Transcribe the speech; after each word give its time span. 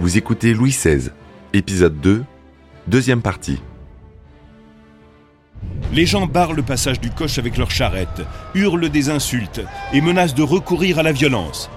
Vous 0.00 0.16
écoutez 0.16 0.54
Louis 0.54 0.70
XVI, 0.70 1.10
épisode 1.52 2.00
2, 2.00 2.24
deuxième 2.86 3.20
partie. 3.20 3.58
Les 5.92 6.06
gens 6.06 6.28
barrent 6.28 6.52
le 6.52 6.62
passage 6.62 7.00
du 7.00 7.10
coche 7.10 7.38
avec 7.38 7.56
leurs 7.56 7.72
charrettes, 7.72 8.22
hurlent 8.54 8.90
des 8.90 9.10
insultes 9.10 9.60
et 9.92 10.00
menacent 10.00 10.36
de 10.36 10.44
recourir 10.44 11.00
à 11.00 11.02
la 11.02 11.10
violence. 11.10 11.68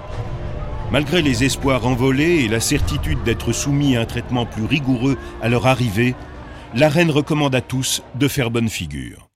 Malgré 0.92 1.24
les 1.24 1.46
espoirs 1.46 1.88
envolés 1.88 2.44
et 2.44 2.48
la 2.48 2.60
certitude 2.60 3.24
d'être 3.24 3.54
soumis 3.54 3.98
à 3.98 4.02
un 4.02 4.06
traitement 4.06 4.46
plus 4.46 4.66
rigoureux 4.66 5.18
à 5.42 5.50
leur 5.50 5.66
arrivée, 5.66 6.14
la 6.76 6.90
reine 6.90 7.10
recommande 7.10 7.56
à 7.56 7.62
tous 7.62 8.04
de 8.14 8.28
faire 8.28 8.52
bonne 8.52 8.70
figure. 8.70 9.30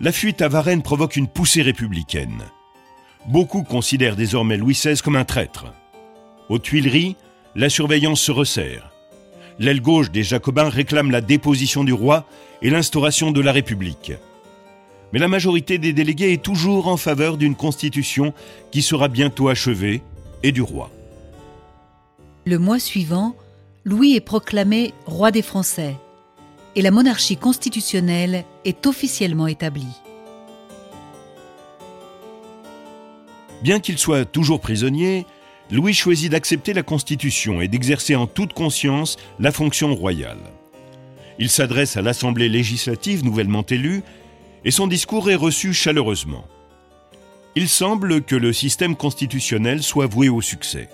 La 0.00 0.10
fuite 0.10 0.42
à 0.42 0.48
Varennes 0.48 0.82
provoque 0.82 1.14
une 1.14 1.28
poussée 1.28 1.62
républicaine. 1.62 2.42
Beaucoup 3.28 3.62
considèrent 3.62 4.16
désormais 4.16 4.56
Louis 4.56 4.74
XVI 4.74 5.00
comme 5.00 5.14
un 5.14 5.24
traître. 5.24 5.66
Aux 6.50 6.58
Tuileries, 6.58 7.14
la 7.54 7.70
surveillance 7.70 8.20
se 8.20 8.32
resserre. 8.32 8.90
L'aile 9.60 9.80
gauche 9.80 10.10
des 10.10 10.24
Jacobins 10.24 10.68
réclame 10.68 11.12
la 11.12 11.20
déposition 11.20 11.84
du 11.84 11.92
roi 11.92 12.26
et 12.60 12.70
l'instauration 12.70 13.30
de 13.30 13.40
la 13.40 13.52
République. 13.52 14.12
Mais 15.12 15.20
la 15.20 15.28
majorité 15.28 15.78
des 15.78 15.92
délégués 15.92 16.32
est 16.32 16.42
toujours 16.42 16.88
en 16.88 16.96
faveur 16.96 17.36
d'une 17.36 17.54
constitution 17.54 18.34
qui 18.72 18.82
sera 18.82 19.06
bientôt 19.06 19.48
achevée 19.48 20.02
et 20.42 20.50
du 20.50 20.60
roi. 20.60 20.90
Le 22.46 22.58
mois 22.58 22.80
suivant, 22.80 23.36
Louis 23.84 24.16
est 24.16 24.20
proclamé 24.20 24.92
roi 25.06 25.30
des 25.30 25.42
Français 25.42 25.94
et 26.74 26.82
la 26.82 26.90
monarchie 26.90 27.36
constitutionnelle 27.36 28.44
est 28.64 28.86
officiellement 28.86 29.46
établie. 29.46 30.00
Bien 33.62 33.78
qu'il 33.78 33.98
soit 33.98 34.24
toujours 34.24 34.60
prisonnier, 34.60 35.26
Louis 35.72 35.94
choisit 35.94 36.32
d'accepter 36.32 36.72
la 36.72 36.82
Constitution 36.82 37.60
et 37.60 37.68
d'exercer 37.68 38.16
en 38.16 38.26
toute 38.26 38.52
conscience 38.52 39.16
la 39.38 39.52
fonction 39.52 39.94
royale. 39.94 40.40
Il 41.38 41.48
s'adresse 41.48 41.96
à 41.96 42.02
l'Assemblée 42.02 42.48
législative 42.48 43.24
nouvellement 43.24 43.64
élue 43.64 44.02
et 44.64 44.72
son 44.72 44.88
discours 44.88 45.30
est 45.30 45.36
reçu 45.36 45.72
chaleureusement. 45.72 46.44
Il 47.54 47.68
semble 47.68 48.22
que 48.22 48.36
le 48.36 48.52
système 48.52 48.96
constitutionnel 48.96 49.82
soit 49.82 50.06
voué 50.06 50.28
au 50.28 50.40
succès. 50.40 50.88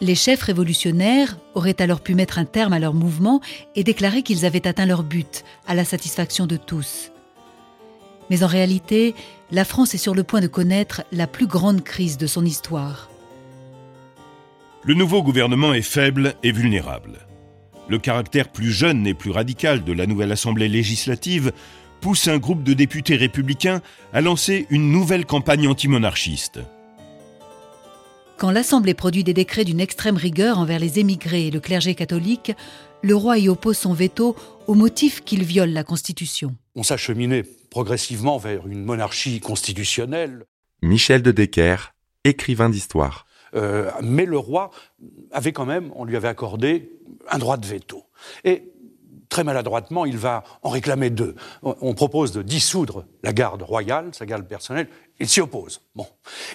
Les 0.00 0.16
chefs 0.16 0.42
révolutionnaires 0.42 1.38
auraient 1.54 1.80
alors 1.80 2.00
pu 2.00 2.16
mettre 2.16 2.38
un 2.38 2.44
terme 2.44 2.72
à 2.72 2.80
leur 2.80 2.92
mouvement 2.92 3.40
et 3.76 3.84
déclarer 3.84 4.22
qu'ils 4.22 4.44
avaient 4.44 4.66
atteint 4.66 4.86
leur 4.86 5.04
but, 5.04 5.44
à 5.68 5.74
la 5.74 5.84
satisfaction 5.84 6.46
de 6.46 6.56
tous. 6.56 7.12
Mais 8.28 8.42
en 8.42 8.48
réalité, 8.48 9.14
la 9.52 9.64
France 9.64 9.94
est 9.94 9.98
sur 9.98 10.14
le 10.14 10.24
point 10.24 10.40
de 10.40 10.48
connaître 10.48 11.02
la 11.12 11.28
plus 11.28 11.46
grande 11.46 11.84
crise 11.84 12.18
de 12.18 12.26
son 12.26 12.44
histoire. 12.44 13.11
Le 14.84 14.94
nouveau 14.94 15.22
gouvernement 15.22 15.72
est 15.74 15.80
faible 15.80 16.34
et 16.42 16.50
vulnérable. 16.50 17.20
Le 17.88 18.00
caractère 18.00 18.48
plus 18.48 18.72
jeune 18.72 19.06
et 19.06 19.14
plus 19.14 19.30
radical 19.30 19.84
de 19.84 19.92
la 19.92 20.06
nouvelle 20.06 20.32
Assemblée 20.32 20.68
législative 20.68 21.52
pousse 22.00 22.26
un 22.26 22.38
groupe 22.38 22.64
de 22.64 22.72
députés 22.72 23.14
républicains 23.14 23.80
à 24.12 24.20
lancer 24.20 24.66
une 24.70 24.90
nouvelle 24.90 25.24
campagne 25.24 25.68
antimonarchiste. 25.68 26.58
Quand 28.38 28.50
l'Assemblée 28.50 28.94
produit 28.94 29.22
des 29.22 29.34
décrets 29.34 29.64
d'une 29.64 29.78
extrême 29.78 30.16
rigueur 30.16 30.58
envers 30.58 30.80
les 30.80 30.98
émigrés 30.98 31.46
et 31.46 31.50
le 31.52 31.60
clergé 31.60 31.94
catholique, 31.94 32.50
le 33.02 33.14
roi 33.14 33.38
y 33.38 33.48
oppose 33.48 33.78
son 33.78 33.94
veto 33.94 34.34
au 34.66 34.74
motif 34.74 35.22
qu'il 35.22 35.44
viole 35.44 35.70
la 35.70 35.84
Constitution. 35.84 36.56
On 36.74 36.82
s'acheminait 36.82 37.44
progressivement 37.70 38.38
vers 38.38 38.66
une 38.66 38.82
monarchie 38.82 39.38
constitutionnelle. 39.38 40.42
Michel 40.82 41.22
de 41.22 41.30
Decker, 41.30 41.94
écrivain 42.24 42.68
d'histoire. 42.68 43.26
Euh, 43.54 43.90
mais 44.02 44.24
le 44.24 44.38
roi 44.38 44.70
avait 45.30 45.52
quand 45.52 45.66
même, 45.66 45.92
on 45.94 46.04
lui 46.04 46.16
avait 46.16 46.28
accordé 46.28 46.90
un 47.30 47.38
droit 47.38 47.56
de 47.56 47.66
veto. 47.66 48.04
Et 48.44 48.71
très 49.32 49.44
maladroitement, 49.44 50.04
il 50.04 50.18
va 50.18 50.44
en 50.62 50.68
réclamer 50.68 51.08
deux. 51.08 51.34
On 51.62 51.94
propose 51.94 52.32
de 52.32 52.42
dissoudre 52.42 53.06
la 53.22 53.32
garde 53.32 53.62
royale, 53.62 54.10
sa 54.12 54.26
garde 54.26 54.44
personnelle, 54.44 54.88
il 55.20 55.26
s'y 55.26 55.40
oppose. 55.40 55.80
Bon. 55.94 56.06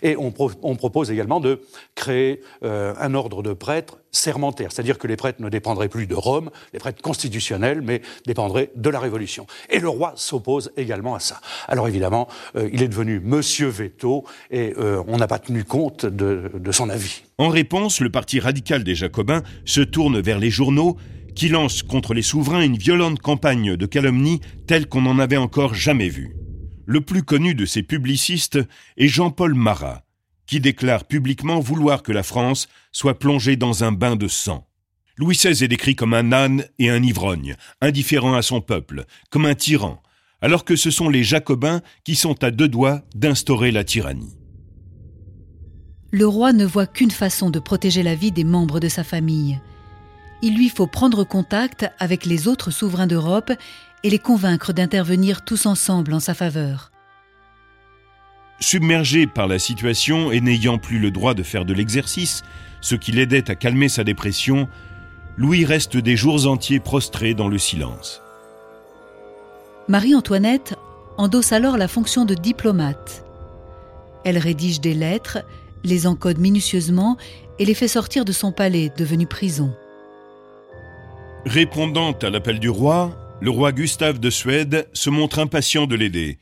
Et 0.03 0.15
on, 0.15 0.29
propose 0.29 1.09
également 1.09 1.39
de 1.39 1.61
créer 1.95 2.41
euh, 2.63 2.93
un 2.99 3.15
ordre 3.15 3.41
de 3.41 3.53
prêtres 3.53 3.97
sermentaires, 4.11 4.71
c'est-à-dire 4.71 4.99
que 4.99 5.07
les 5.07 5.15
prêtres 5.15 5.41
ne 5.41 5.49
dépendraient 5.49 5.89
plus 5.89 6.05
de 6.05 6.13
Rome, 6.13 6.51
les 6.71 6.77
prêtres 6.77 7.01
constitutionnels, 7.01 7.81
mais 7.81 8.03
dépendraient 8.27 8.69
de 8.75 8.89
la 8.91 8.99
Révolution. 8.99 9.47
Et 9.71 9.79
le 9.79 9.89
roi 9.89 10.13
s'oppose 10.15 10.71
également 10.77 11.15
à 11.15 11.19
ça. 11.19 11.41
Alors 11.67 11.88
évidemment, 11.88 12.27
euh, 12.55 12.69
il 12.71 12.83
est 12.83 12.88
devenu 12.89 13.19
Monsieur 13.19 13.69
Veto 13.69 14.23
et 14.51 14.75
euh, 14.77 15.01
on 15.07 15.17
n'a 15.17 15.27
pas 15.27 15.39
tenu 15.39 15.63
compte 15.63 16.05
de 16.05 16.71
son 16.71 16.89
avis. 16.89 17.23
En 17.39 17.49
réponse, 17.49 18.01
le 18.01 18.11
parti 18.11 18.39
radical 18.39 18.83
des 18.83 18.94
Jacobins 18.94 19.41
se 19.65 19.81
tourne 19.81 20.19
vers 20.19 20.38
les 20.38 20.51
journaux 20.51 20.97
qui 21.38 21.50
lancent 21.50 21.84
contre 21.84 22.16
les 22.16 22.24
souverains 22.24 22.64
une 22.64 22.80
violente 22.80 23.20
campagne 23.20 23.78
de 23.78 23.86
calomnie 23.86 24.42
telle 24.66 24.88
qu'on 24.88 25.03
n'en 25.03 25.20
avait 25.20 25.38
encore 25.38 25.75
jamais 25.75 26.09
vue. 26.09 26.36
Le 26.88 27.00
plus 27.00 27.22
connu 27.22 27.53
de 27.53 27.66
ces 27.66 27.84
publicistes 27.84 28.58
est 28.98 29.08
Jean-Paul 29.08 29.53
Marat, 29.53 30.03
qui 30.48 30.59
déclare 30.59 31.06
publiquement 31.06 31.59
vouloir 31.59 32.02
que 32.02 32.12
la 32.12 32.24
France 32.24 32.68
soit 32.92 33.20
plongée 33.20 33.56
dans 33.56 33.84
un 33.84 33.92
bain 33.92 34.16
de 34.16 34.28
sang. 34.28 34.68
Louis 35.16 35.36
XVI 35.36 35.64
est 35.64 35.68
décrit 35.68 35.96
comme 35.96 36.16
un 36.16 36.31
âne 36.31 36.66
et 36.80 36.90
un 36.90 37.03
ivrogne, 37.03 37.56
indifférent 37.81 38.34
à 38.34 38.42
son 38.42 38.59
peuple, 38.59 39.06
comme 39.30 39.46
un 39.46 39.54
tyran, 39.56 40.02
alors 40.42 40.66
que 40.66 40.75
ce 40.75 40.90
sont 40.90 41.08
les 41.08 41.24
Jacobins 41.24 41.81
qui 42.04 42.16
sont 42.16 42.44
à 42.44 42.50
deux 42.50 42.68
doigts 42.68 43.04
d'instaurer 43.14 43.69
la 43.69 43.84
tyrannie. 43.84 44.36
Le 46.09 46.25
roi 46.25 46.52
ne 46.52 46.66
voit 46.66 46.88
qu'une 46.88 47.12
façon 47.12 47.52
de 47.52 47.59
protéger 47.59 48.02
la 48.02 48.16
vie 48.16 48.31
des 48.31 48.44
membres 48.44 48.80
de 48.80 48.88
sa 48.88 49.04
famille, 49.04 49.59
il 50.42 50.56
lui 50.56 50.70
faut 50.70 50.88
prendre 50.88 51.24
contact 51.24 51.90
avec 52.00 52.25
les 52.25 52.48
autres 52.48 52.72
souverains 52.72 53.08
d'Europe 53.08 53.52
et 54.03 54.09
les 54.09 54.20
convaincre 54.20 54.74
d'intervenir 54.74 55.44
tous 55.44 55.66
ensemble 55.66 56.14
en 56.14 56.20
sa 56.20 56.34
faveur. 56.34 56.92
Submergé 58.59 59.28
par 59.28 59.48
la 59.48 59.59
situation 59.59 60.31
et 60.31 60.42
n'ayant 60.42 60.78
plus 60.78 61.00
le 61.00 61.12
droit 61.12 61.34
de 61.34 61.44
faire 61.44 61.66
de 61.66 61.74
l'exercice, 61.74 62.44
ce 62.81 62.96
qui 62.96 63.12
l'aidait 63.12 63.50
à 63.52 63.56
calmer 63.56 63.90
sa 63.90 64.03
dépression, 64.03 64.68
Louis 65.38 65.66
reste 65.66 65.98
des 65.98 66.16
jours 66.16 66.48
entiers 66.48 66.80
prostré 66.80 67.34
dans 67.34 67.48
le 67.48 67.59
silence. 67.59 68.22
Marie-Antoinette 69.88 70.75
endosse 71.18 71.52
alors 71.52 71.78
la 71.78 71.88
fonction 71.88 72.25
de 72.25 72.34
diplomate. 72.34 73.24
Elle 74.24 74.38
rédige 74.38 74.81
des 74.81 74.94
lettres, 74.94 75.40
les 75.84 76.08
encode 76.08 76.40
minutieusement 76.40 77.18
et 77.59 77.66
les 77.66 77.74
fait 77.74 77.88
sortir 77.88 78.25
de 78.25 78.31
son 78.31 78.52
palais 78.52 78.92
devenu 78.98 79.28
prison. 79.28 79.74
Répondant 81.46 82.12
à 82.12 82.30
l'appel 82.30 82.59
du 82.59 82.70
roi, 82.70 83.16
le 83.40 83.50
roi 83.50 83.72
Gustave 83.72 84.20
de 84.20 84.30
Suède 84.30 84.90
se 84.94 85.09
montre 85.09 85.40
impatient 85.40 85.86
de 85.86 85.96
l'aider, 85.96 86.40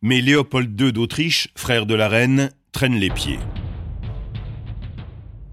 mais 0.00 0.20
Léopold 0.20 0.80
II 0.80 0.92
d'Autriche, 0.92 1.48
frère 1.54 1.84
de 1.84 1.94
la 1.94 2.08
reine, 2.08 2.50
traîne 2.72 2.94
les 2.94 3.10
pieds. 3.10 3.38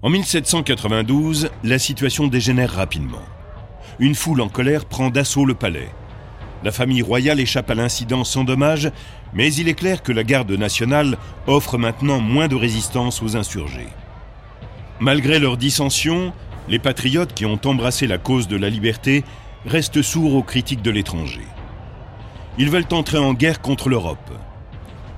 En 0.02 0.10
1792, 0.10 1.50
la 1.64 1.78
situation 1.78 2.28
dégénère 2.28 2.72
rapidement. 2.72 3.22
Une 3.98 4.14
foule 4.14 4.40
en 4.40 4.48
colère 4.48 4.86
prend 4.86 5.10
d'assaut 5.10 5.44
le 5.44 5.54
palais. 5.54 5.88
La 6.62 6.72
famille 6.72 7.02
royale 7.02 7.40
échappe 7.40 7.70
à 7.70 7.74
l'incident 7.74 8.24
sans 8.24 8.44
dommage, 8.44 8.90
mais 9.34 9.52
il 9.54 9.68
est 9.68 9.74
clair 9.74 10.02
que 10.02 10.12
la 10.12 10.24
garde 10.24 10.52
nationale 10.52 11.18
offre 11.46 11.76
maintenant 11.76 12.20
moins 12.20 12.48
de 12.48 12.56
résistance 12.56 13.22
aux 13.22 13.36
insurgés. 13.36 13.88
Malgré 15.00 15.38
leurs 15.38 15.56
dissensions, 15.56 16.32
les 16.68 16.78
patriotes 16.78 17.34
qui 17.34 17.46
ont 17.46 17.60
embrassé 17.64 18.06
la 18.06 18.18
cause 18.18 18.48
de 18.48 18.56
la 18.56 18.70
liberté 18.70 19.24
restent 19.66 20.02
sourds 20.02 20.34
aux 20.34 20.42
critiques 20.42 20.82
de 20.82 20.90
l'étranger. 20.90 21.46
Ils 22.58 22.70
veulent 22.70 22.86
entrer 22.92 23.18
en 23.18 23.34
guerre 23.34 23.60
contre 23.60 23.88
l'Europe. 23.88 24.30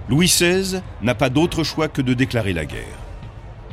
Louis 0.09 0.27
XVI 0.27 0.81
n'a 1.03 1.15
pas 1.15 1.31
d'autre 1.31 1.65
choix 1.65 1.89
que 1.89 2.03
de 2.03 2.15
déclarer 2.15 2.53
la 2.53 2.65
guerre. 2.65 2.98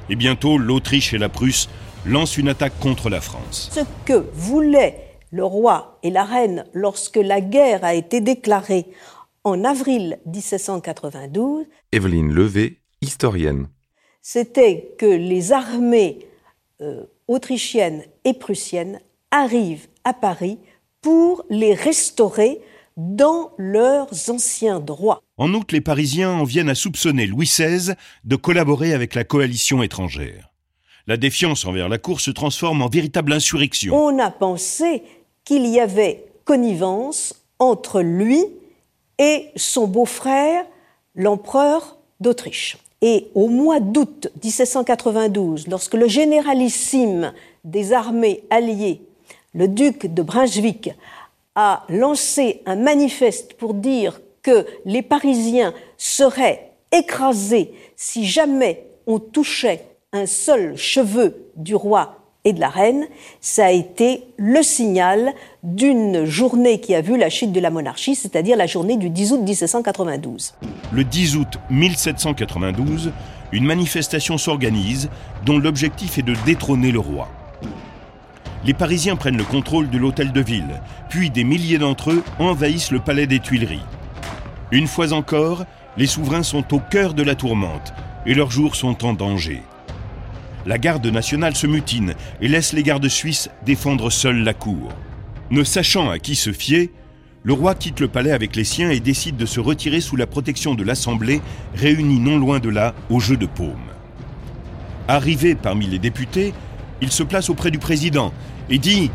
Et 0.09 0.15
bientôt, 0.15 0.57
l'Autriche 0.57 1.13
et 1.13 1.17
la 1.17 1.29
Prusse 1.29 1.69
lancent 2.05 2.37
une 2.37 2.49
attaque 2.49 2.77
contre 2.79 3.09
la 3.09 3.21
France. 3.21 3.69
Ce 3.71 3.81
que 4.05 4.29
voulaient 4.33 5.19
le 5.31 5.45
roi 5.45 5.99
et 6.03 6.09
la 6.09 6.25
reine 6.25 6.65
lorsque 6.73 7.17
la 7.17 7.41
guerre 7.41 7.83
a 7.83 7.93
été 7.93 8.19
déclarée 8.19 8.87
en 9.43 9.63
avril 9.63 10.19
1792, 10.25 11.65
Evelyne 11.91 12.31
Levé, 12.31 12.81
historienne, 13.01 13.67
c'était 14.21 14.95
que 14.97 15.05
les 15.05 15.51
armées 15.51 16.19
euh, 16.81 17.05
autrichienne 17.27 18.03
et 18.25 18.33
prussienne 18.33 18.99
arrivent 19.31 19.87
à 20.03 20.13
Paris 20.13 20.59
pour 21.01 21.43
les 21.49 21.73
restaurer 21.73 22.61
dans 22.97 23.51
leurs 23.57 24.29
anciens 24.29 24.79
droits. 24.79 25.21
En 25.37 25.53
août, 25.53 25.71
les 25.71 25.81
Parisiens 25.81 26.31
en 26.31 26.43
viennent 26.43 26.69
à 26.69 26.75
soupçonner 26.75 27.25
Louis 27.25 27.47
XVI 27.47 27.93
de 28.23 28.35
collaborer 28.35 28.93
avec 28.93 29.15
la 29.15 29.23
coalition 29.23 29.81
étrangère. 29.81 30.49
La 31.07 31.17
défiance 31.17 31.65
envers 31.65 31.89
la 31.89 31.97
cour 31.97 32.21
se 32.21 32.31
transforme 32.31 32.81
en 32.81 32.87
véritable 32.87 33.33
insurrection. 33.33 33.95
On 33.95 34.19
a 34.19 34.31
pensé 34.31 35.03
qu'il 35.43 35.65
y 35.65 35.79
avait 35.79 36.25
connivence 36.45 37.43
entre 37.59 38.01
lui 38.01 38.45
et 39.19 39.49
son 39.55 39.87
beau-frère, 39.87 40.65
l'empereur 41.15 41.97
d'Autriche. 42.19 42.77
Et 43.05 43.27
au 43.35 43.49
mois 43.49 43.81
d'août 43.81 44.29
1792, 44.41 45.67
lorsque 45.67 45.93
le 45.93 46.07
généralissime 46.07 47.33
des 47.65 47.91
armées 47.91 48.45
alliées, 48.49 49.01
le 49.53 49.67
duc 49.67 50.05
de 50.05 50.21
Brunswick, 50.23 50.91
a 51.53 51.83
lancé 51.89 52.61
un 52.65 52.77
manifeste 52.77 53.55
pour 53.55 53.73
dire 53.73 54.21
que 54.41 54.65
les 54.85 55.01
Parisiens 55.01 55.73
seraient 55.97 56.71
écrasés 56.93 57.73
si 57.97 58.25
jamais 58.25 58.87
on 59.05 59.19
touchait 59.19 59.85
un 60.13 60.25
seul 60.25 60.77
cheveu 60.77 61.49
du 61.57 61.75
roi 61.75 62.22
et 62.45 62.53
de 62.53 62.59
la 62.59 62.69
reine, 62.69 63.05
ça 63.39 63.67
a 63.67 63.71
été 63.71 64.23
le 64.37 64.61
signal 64.63 65.33
d'une 65.63 66.25
journée 66.25 66.81
qui 66.81 66.93
a 66.93 67.01
vu 67.01 67.17
la 67.17 67.29
chute 67.29 67.53
de 67.53 67.59
la 67.59 67.69
monarchie, 67.69 68.15
c'est-à-dire 68.15 68.57
la 68.57 68.67
journée 68.67 68.97
du 68.97 69.09
10 69.09 69.31
août 69.31 69.41
1792. 69.41 70.53
Le 70.91 71.03
10 71.03 71.37
août 71.37 71.59
1792, 71.69 73.11
une 73.53 73.65
manifestation 73.65 74.37
s'organise 74.37 75.09
dont 75.45 75.57
l'objectif 75.57 76.17
est 76.17 76.23
de 76.23 76.35
détrôner 76.45 76.91
le 76.91 76.99
roi. 76.99 77.29
Les 78.65 78.73
Parisiens 78.73 79.15
prennent 79.15 79.37
le 79.37 79.43
contrôle 79.43 79.89
de 79.89 79.97
l'hôtel 79.97 80.31
de 80.31 80.41
ville, 80.41 80.81
puis 81.09 81.29
des 81.29 81.43
milliers 81.43 81.77
d'entre 81.77 82.11
eux 82.11 82.23
envahissent 82.39 82.91
le 82.91 82.99
palais 82.99 83.27
des 83.27 83.39
Tuileries. 83.39 83.85
Une 84.71 84.87
fois 84.87 85.13
encore, 85.13 85.65
les 85.97 86.07
souverains 86.07 86.43
sont 86.43 86.73
au 86.73 86.79
cœur 86.79 87.13
de 87.13 87.23
la 87.23 87.35
tourmente 87.35 87.93
et 88.25 88.33
leurs 88.33 88.51
jours 88.51 88.75
sont 88.75 89.05
en 89.05 89.13
danger 89.13 89.61
la 90.65 90.77
garde 90.77 91.05
nationale 91.07 91.55
se 91.55 91.67
mutine 91.67 92.15
et 92.41 92.47
laisse 92.47 92.73
les 92.73 92.83
gardes 92.83 93.07
suisses 93.07 93.49
défendre 93.65 94.09
seuls 94.09 94.43
la 94.43 94.53
cour. 94.53 94.89
Ne 95.51 95.63
sachant 95.63 96.09
à 96.09 96.19
qui 96.19 96.35
se 96.35 96.51
fier, 96.51 96.89
le 97.43 97.53
roi 97.53 97.75
quitte 97.75 97.99
le 97.99 98.07
palais 98.07 98.31
avec 98.31 98.55
les 98.55 98.63
siens 98.63 98.89
et 98.89 99.01
décide 99.01 99.35
de 99.35 99.45
se 99.45 99.59
retirer 99.59 99.99
sous 99.99 100.15
la 100.15 100.27
protection 100.27 100.75
de 100.75 100.83
l'Assemblée, 100.83 101.41
réunie 101.75 102.19
non 102.19 102.37
loin 102.37 102.59
de 102.59 102.69
là 102.69 102.95
au 103.09 103.19
jeu 103.19 103.35
de 103.35 103.45
paume. 103.45 103.91
Arrivé 105.09 105.55
parmi 105.55 105.85
les 105.85 105.99
députés, 105.99 106.53
il 107.01 107.11
se 107.11 107.23
place 107.23 107.49
auprès 107.49 107.71
du 107.71 107.79
président 107.79 108.33
et 108.69 108.77
dit⁇ 108.77 109.07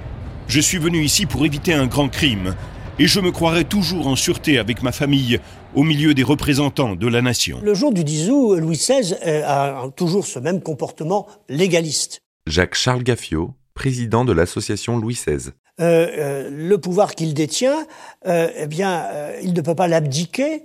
Je 0.47 0.61
suis 0.61 0.77
venu 0.77 1.03
ici 1.03 1.25
pour 1.25 1.47
éviter 1.47 1.73
un 1.73 1.87
grand 1.87 2.09
crime, 2.09 2.55
et 3.01 3.07
je 3.07 3.21
me 3.21 3.31
croirai 3.31 3.65
toujours 3.65 4.09
en 4.09 4.17
sûreté 4.17 4.59
avec 4.59 4.83
ma 4.83 4.93
famille 4.93 5.39
au 5.75 5.85
milieu 5.85 6.15
des 6.15 6.25
représentants 6.25 6.97
de 6.97 7.07
la 7.07 7.23
nation. 7.23 7.61
Le 7.63 7.75
jour 7.75 7.93
du 7.93 8.03
10 8.03 8.31
août, 8.31 8.57
Louis 8.57 8.77
XVI 8.77 9.15
euh, 9.25 9.43
a 9.47 9.91
toujours 9.95 10.27
ce 10.27 10.39
même 10.39 10.61
comportement 10.61 11.29
légaliste. 11.49 12.21
Jacques-Charles 12.47 13.05
Gaffio, 13.05 13.55
président 13.75 14.25
de 14.25 14.33
l'association 14.33 14.99
Louis 14.99 15.15
XVI. 15.15 15.51
Euh, 15.81 16.09
euh, 16.19 16.51
le 16.51 16.79
pouvoir 16.79 17.15
qu'il 17.15 17.35
détient, 17.35 17.87
eh 18.27 18.67
bien, 18.67 19.07
il 19.43 19.53
ne 19.53 19.61
peut 19.61 19.77
pas 19.77 19.87
l'abdiquer. 19.87 20.65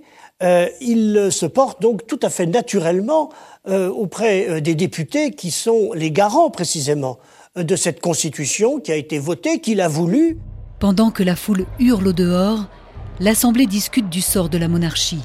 il 0.80 1.28
se 1.30 1.46
porte 1.46 1.80
donc 1.80 2.06
tout 2.06 2.18
à 2.22 2.30
fait 2.30 2.46
naturellement 2.46 3.30
auprès 3.66 4.60
des 4.60 4.74
députés 4.74 5.30
qui 5.30 5.52
sont 5.52 5.92
les 5.94 6.10
garants 6.10 6.50
précisément 6.50 7.18
de 7.56 7.76
cette 7.76 8.00
constitution 8.00 8.80
qui 8.80 8.90
a 8.90 8.96
été 8.96 9.18
votée, 9.20 9.60
qu'il 9.60 9.80
a 9.80 9.88
voulu. 9.88 10.38
Pendant 10.84 11.10
que 11.10 11.22
la 11.22 11.34
foule 11.34 11.64
hurle 11.78 12.08
au 12.08 12.12
dehors, 12.12 12.66
l'Assemblée 13.18 13.64
discute 13.64 14.10
du 14.10 14.20
sort 14.20 14.50
de 14.50 14.58
la 14.58 14.68
monarchie. 14.68 15.22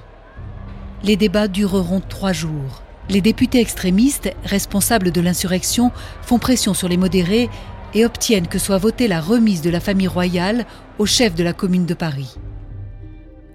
Les 1.03 1.17
débats 1.17 1.49
dureront 1.49 1.99
trois 1.99 2.31
jours. 2.31 2.81
Les 3.09 3.19
députés 3.19 3.59
extrémistes, 3.59 4.33
responsables 4.45 5.11
de 5.11 5.19
l'insurrection, 5.19 5.91
font 6.21 6.39
pression 6.39 6.73
sur 6.73 6.87
les 6.87 6.95
modérés 6.95 7.49
et 7.93 8.05
obtiennent 8.05 8.47
que 8.47 8.57
soit 8.57 8.77
votée 8.77 9.09
la 9.09 9.19
remise 9.19 9.61
de 9.61 9.69
la 9.69 9.81
famille 9.81 10.07
royale 10.07 10.65
au 10.97 11.05
chef 11.05 11.35
de 11.35 11.43
la 11.43 11.51
commune 11.51 11.85
de 11.85 11.93
Paris. 11.93 12.37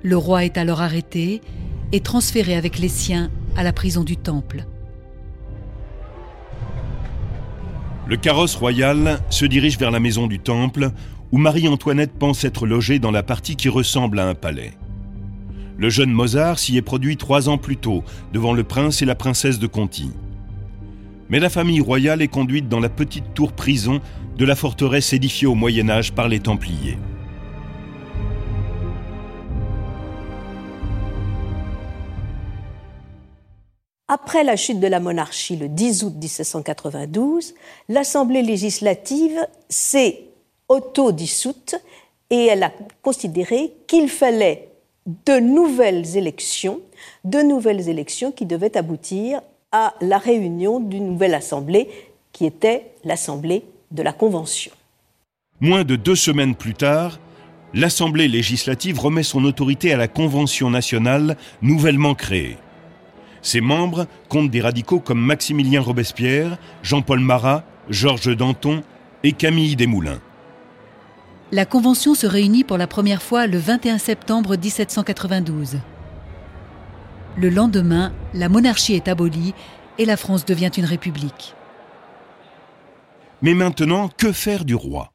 Le 0.03 0.19
roi 0.19 0.45
est 0.45 0.59
alors 0.59 0.83
arrêté 0.83 1.41
et 1.93 2.01
transféré 2.01 2.55
avec 2.55 2.79
les 2.81 2.89
siens 2.89 3.31
à 3.57 3.63
la 3.63 3.73
prison 3.73 4.05
du 4.05 4.19
Temple. 4.19 4.67
Le 8.07 8.19
carrosse 8.19 8.57
royal 8.57 9.21
se 9.31 9.47
dirige 9.47 9.79
vers 9.79 9.91
la 9.91 10.01
maison 10.01 10.27
du 10.27 10.39
Temple 10.39 10.91
où 11.35 11.37
Marie-Antoinette 11.37 12.13
pense 12.17 12.45
être 12.45 12.65
logée 12.65 13.01
dans 13.01 13.11
la 13.11 13.25
partie 13.25 13.57
qui 13.57 13.69
ressemble 13.69 14.21
à 14.21 14.29
un 14.29 14.37
palais. 14.37 14.71
Le 15.77 15.91
jeune 15.91 16.13
Mozart 16.13 16.61
s'y 16.61 16.77
est 16.77 16.81
produit 16.81 17.17
trois 17.17 17.49
ans 17.49 17.59
plus 17.59 17.77
tôt, 17.77 18.05
devant 18.33 18.53
le 18.53 18.63
prince 18.63 19.03
et 19.03 19.05
la 19.05 19.17
princesse 19.17 19.59
de 19.59 19.67
Conti. 19.67 20.13
Mais 21.29 21.41
la 21.41 21.51
famille 21.51 21.81
royale 21.81 22.23
est 22.23 22.29
conduite 22.29 22.69
dans 22.69 22.79
la 22.79 22.89
petite 22.89 23.35
tour 23.35 23.51
prison 23.51 24.01
de 24.39 24.45
la 24.45 24.55
forteresse 24.55 25.13
édifiée 25.13 25.49
au 25.49 25.57
Moyen 25.57 25.89
Âge 25.89 26.13
par 26.13 26.29
les 26.29 26.39
Templiers. 26.39 26.99
Après 34.07 34.45
la 34.45 34.55
chute 34.55 34.79
de 34.79 34.87
la 34.87 35.01
monarchie 35.01 35.57
le 35.57 35.69
10 35.69 36.05
août 36.05 36.15
1792, 36.15 37.55
l'Assemblée 37.89 38.43
législative 38.43 39.37
s'est 39.69 40.34
autodissoute 40.69 41.77
et 42.31 42.47
elle 42.47 42.63
a 42.63 42.73
considéré 43.03 43.73
qu'il 43.87 44.09
fallait 44.09 44.69
de 45.27 45.39
nouvelles 45.39 46.17
élections, 46.17 46.81
de 47.25 47.41
nouvelles 47.41 47.89
élections 47.89 48.33
qui 48.33 48.47
devaient 48.47 48.77
aboutir 48.77 49.41
à 49.73 49.95
la 50.01 50.19
réunion 50.19 50.81
d'une 50.81 51.07
nouvelle 51.07 51.35
assemblée 51.35 51.89
qui 52.33 52.47
était 52.47 52.93
l'assemblée 53.05 53.65
de 53.91 54.03
la 54.03 54.13
Convention. 54.13 54.73
Moins 55.61 55.85
de 55.85 55.97
deux 55.97 56.17
semaines 56.17 56.55
plus 56.55 56.75
tard, 56.75 57.19
l'Assemblée 57.75 58.29
législative 58.29 59.01
remet 59.01 59.23
son 59.23 59.45
autorité 59.45 59.93
à 59.93 59.97
la 59.97 60.09
Convention 60.09 60.71
nationale 60.71 61.37
nouvellement 61.63 62.15
créée. 62.15 62.57
Ses 63.43 63.61
membres 63.61 64.07
comptent 64.29 64.51
des 64.51 64.61
radicaux 64.61 65.01
comme 65.01 65.21
Maximilien 65.21 65.81
Robespierre, 65.81 66.57
Jean-Paul 66.83 67.21
Marat, 67.21 67.65
Georges 67.91 68.37
Danton 68.37 68.83
et 69.23 69.33
Camille 69.33 69.77
Desmoulins. 69.77 70.21
La 71.55 71.67
Convention 71.67 72.17
se 72.17 72.27
réunit 72.27 72.65
pour 72.65 72.79
la 72.79 72.89
première 72.89 73.23
fois 73.23 73.47
le 73.47 73.59
21 73.59 73.99
septembre 73.99 74.57
1792. 74.57 75.79
Le 77.37 77.49
lendemain, 77.49 78.13
la 78.35 78.49
monarchie 78.49 78.95
est 78.95 79.07
abolie 79.07 79.55
et 79.99 80.05
la 80.05 80.17
France 80.17 80.45
devient 80.45 80.73
une 80.77 80.85
république. 80.85 81.55
Mais 83.41 83.55
maintenant, 83.55 84.09
que 84.09 84.33
faire 84.33 84.65
du 84.65 84.75
roi? 84.75 85.13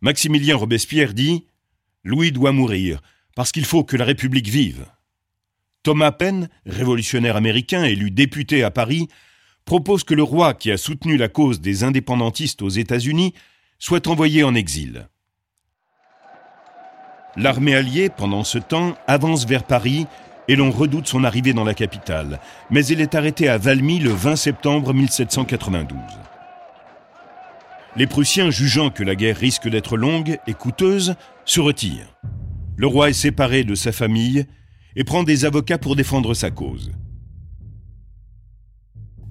Maximilien 0.00 0.54
Robespierre 0.54 1.12
dit 1.12 1.44
Louis 2.04 2.30
doit 2.30 2.52
mourir 2.52 3.00
parce 3.34 3.50
qu'il 3.50 3.64
faut 3.64 3.82
que 3.82 3.96
la 3.96 4.04
République 4.04 4.46
vive. 4.46 4.86
Thomas 5.82 6.12
Paine, 6.12 6.50
révolutionnaire 6.66 7.34
américain 7.34 7.82
élu 7.82 8.12
député 8.12 8.62
à 8.62 8.70
Paris, 8.70 9.08
propose 9.64 10.04
que 10.04 10.14
le 10.14 10.22
roi 10.22 10.54
qui 10.54 10.70
a 10.70 10.76
soutenu 10.76 11.16
la 11.16 11.28
cause 11.28 11.60
des 11.60 11.82
indépendantistes 11.82 12.62
aux 12.62 12.68
États-Unis 12.68 13.34
soit 13.80 14.06
envoyé 14.06 14.44
en 14.44 14.54
exil. 14.54 15.08
L'armée 17.36 17.74
alliée, 17.74 18.10
pendant 18.10 18.44
ce 18.44 18.58
temps, 18.58 18.94
avance 19.06 19.46
vers 19.46 19.64
Paris 19.64 20.06
et 20.48 20.56
l'on 20.56 20.70
redoute 20.70 21.06
son 21.06 21.24
arrivée 21.24 21.54
dans 21.54 21.64
la 21.64 21.72
capitale, 21.72 22.40
mais 22.70 22.84
il 22.86 23.00
est 23.00 23.14
arrêté 23.14 23.48
à 23.48 23.56
Valmy 23.56 24.00
le 24.00 24.10
20 24.10 24.36
septembre 24.36 24.92
1792. 24.92 25.98
Les 27.96 28.06
Prussiens, 28.06 28.50
jugeant 28.50 28.90
que 28.90 29.02
la 29.02 29.14
guerre 29.14 29.36
risque 29.36 29.68
d'être 29.68 29.96
longue 29.96 30.38
et 30.46 30.54
coûteuse, 30.54 31.14
se 31.44 31.60
retirent. 31.60 32.14
Le 32.76 32.86
roi 32.86 33.10
est 33.10 33.14
séparé 33.14 33.64
de 33.64 33.74
sa 33.74 33.92
famille 33.92 34.46
et 34.96 35.04
prend 35.04 35.22
des 35.22 35.44
avocats 35.44 35.78
pour 35.78 35.96
défendre 35.96 36.34
sa 36.34 36.50
cause. 36.50 36.92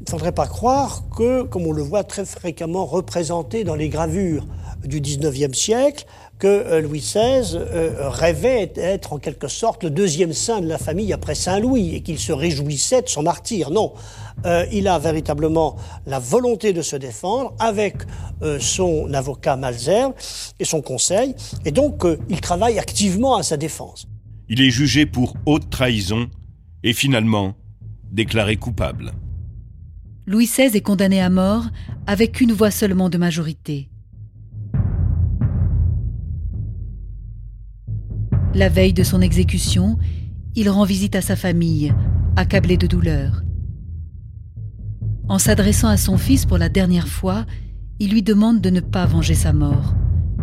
Il 0.01 0.05
ne 0.05 0.09
faudrait 0.09 0.31
pas 0.31 0.47
croire 0.47 1.03
que, 1.15 1.43
comme 1.43 1.67
on 1.67 1.71
le 1.71 1.83
voit 1.83 2.03
très 2.03 2.25
fréquemment 2.25 2.85
représenté 2.85 3.63
dans 3.63 3.75
les 3.75 3.87
gravures 3.87 4.47
du 4.83 4.99
XIXe 4.99 5.55
siècle, 5.55 6.05
que 6.39 6.47
euh, 6.47 6.81
Louis 6.81 7.01
XVI 7.01 7.55
euh, 7.55 8.09
rêvait 8.09 8.65
d'être 8.65 9.13
en 9.13 9.19
quelque 9.19 9.47
sorte 9.47 9.83
le 9.83 9.91
deuxième 9.91 10.33
saint 10.33 10.59
de 10.59 10.67
la 10.67 10.79
famille 10.79 11.13
après 11.13 11.35
Saint 11.35 11.59
Louis 11.59 11.93
et 11.93 12.01
qu'il 12.01 12.17
se 12.17 12.31
réjouissait 12.31 13.03
de 13.03 13.09
son 13.09 13.21
martyr. 13.21 13.69
Non, 13.69 13.93
euh, 14.47 14.65
il 14.71 14.87
a 14.87 14.97
véritablement 14.97 15.75
la 16.07 16.17
volonté 16.17 16.73
de 16.73 16.81
se 16.81 16.95
défendre 16.95 17.53
avec 17.59 17.97
son 18.59 19.13
avocat 19.13 19.55
Malzer 19.55 20.09
et 20.59 20.65
son 20.65 20.81
conseil, 20.81 21.35
et 21.63 21.69
donc 21.69 22.03
il 22.27 22.41
travaille 22.41 22.79
activement 22.79 23.35
à 23.35 23.43
sa 23.43 23.55
défense. 23.55 24.07
Il 24.49 24.61
est 24.61 24.71
jugé 24.71 25.05
pour 25.05 25.35
haute 25.45 25.69
trahison 25.69 26.27
et 26.83 26.93
finalement 26.93 27.53
déclaré 28.11 28.57
coupable. 28.57 29.11
Louis 30.31 30.45
XVI 30.45 30.77
est 30.77 30.81
condamné 30.81 31.19
à 31.19 31.29
mort 31.29 31.65
avec 32.07 32.39
une 32.39 32.53
voix 32.53 32.71
seulement 32.71 33.09
de 33.09 33.17
majorité. 33.17 33.89
La 38.55 38.69
veille 38.69 38.93
de 38.93 39.03
son 39.03 39.19
exécution, 39.19 39.97
il 40.55 40.69
rend 40.69 40.85
visite 40.85 41.17
à 41.17 41.21
sa 41.21 41.35
famille, 41.35 41.93
accablé 42.37 42.77
de 42.77 42.87
douleur. 42.87 43.43
En 45.27 45.37
s'adressant 45.37 45.89
à 45.89 45.97
son 45.97 46.17
fils 46.17 46.45
pour 46.45 46.57
la 46.57 46.69
dernière 46.69 47.09
fois, 47.09 47.45
il 47.99 48.11
lui 48.11 48.23
demande 48.23 48.61
de 48.61 48.69
ne 48.69 48.79
pas 48.79 49.05
venger 49.05 49.35
sa 49.35 49.51
mort, 49.51 49.95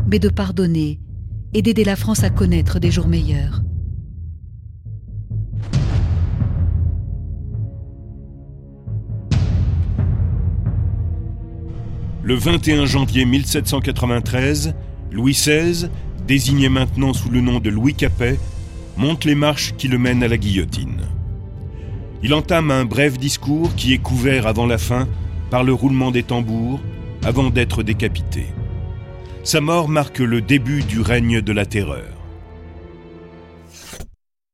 mais 0.07 0.19
de 0.19 0.29
pardonner 0.29 1.01
et 1.55 1.63
d'aider 1.63 1.85
la 1.85 1.97
France 1.97 2.25
à 2.25 2.29
connaître 2.29 2.79
des 2.79 2.91
jours 2.91 3.09
meilleurs. 3.09 3.63
Le 12.29 12.35
21 12.35 12.85
janvier 12.85 13.25
1793, 13.25 14.75
Louis 15.13 15.33
XVI, 15.33 15.89
désigné 16.27 16.69
maintenant 16.69 17.15
sous 17.15 17.31
le 17.31 17.41
nom 17.41 17.59
de 17.59 17.71
Louis 17.71 17.95
Capet, 17.95 18.39
monte 18.99 19.25
les 19.25 19.35
marches 19.35 19.73
qui 19.79 19.89
le 19.89 19.97
mènent 19.97 20.23
à 20.23 20.29
la 20.29 20.37
guillotine. 20.37 21.07
Il 22.23 22.35
entame 22.35 22.71
un 22.71 22.85
bref 22.85 23.17
discours 23.17 23.75
qui 23.77 23.95
est 23.95 24.03
couvert 24.03 24.47
avant 24.47 24.67
la 24.67 24.77
fin 24.77 25.09
par 25.49 25.65
le 25.65 25.73
roulement 25.73 26.11
des 26.11 26.23
tambours 26.23 26.81
avant 27.25 27.49
d'être 27.49 27.83
décapité. 27.83 28.45
Sa 29.43 29.63
mort 29.63 29.89
marque 29.89 30.19
le 30.19 30.43
début 30.43 30.83
du 30.83 31.01
règne 31.01 31.41
de 31.41 31.53
la 31.55 31.65
terreur. 31.65 32.18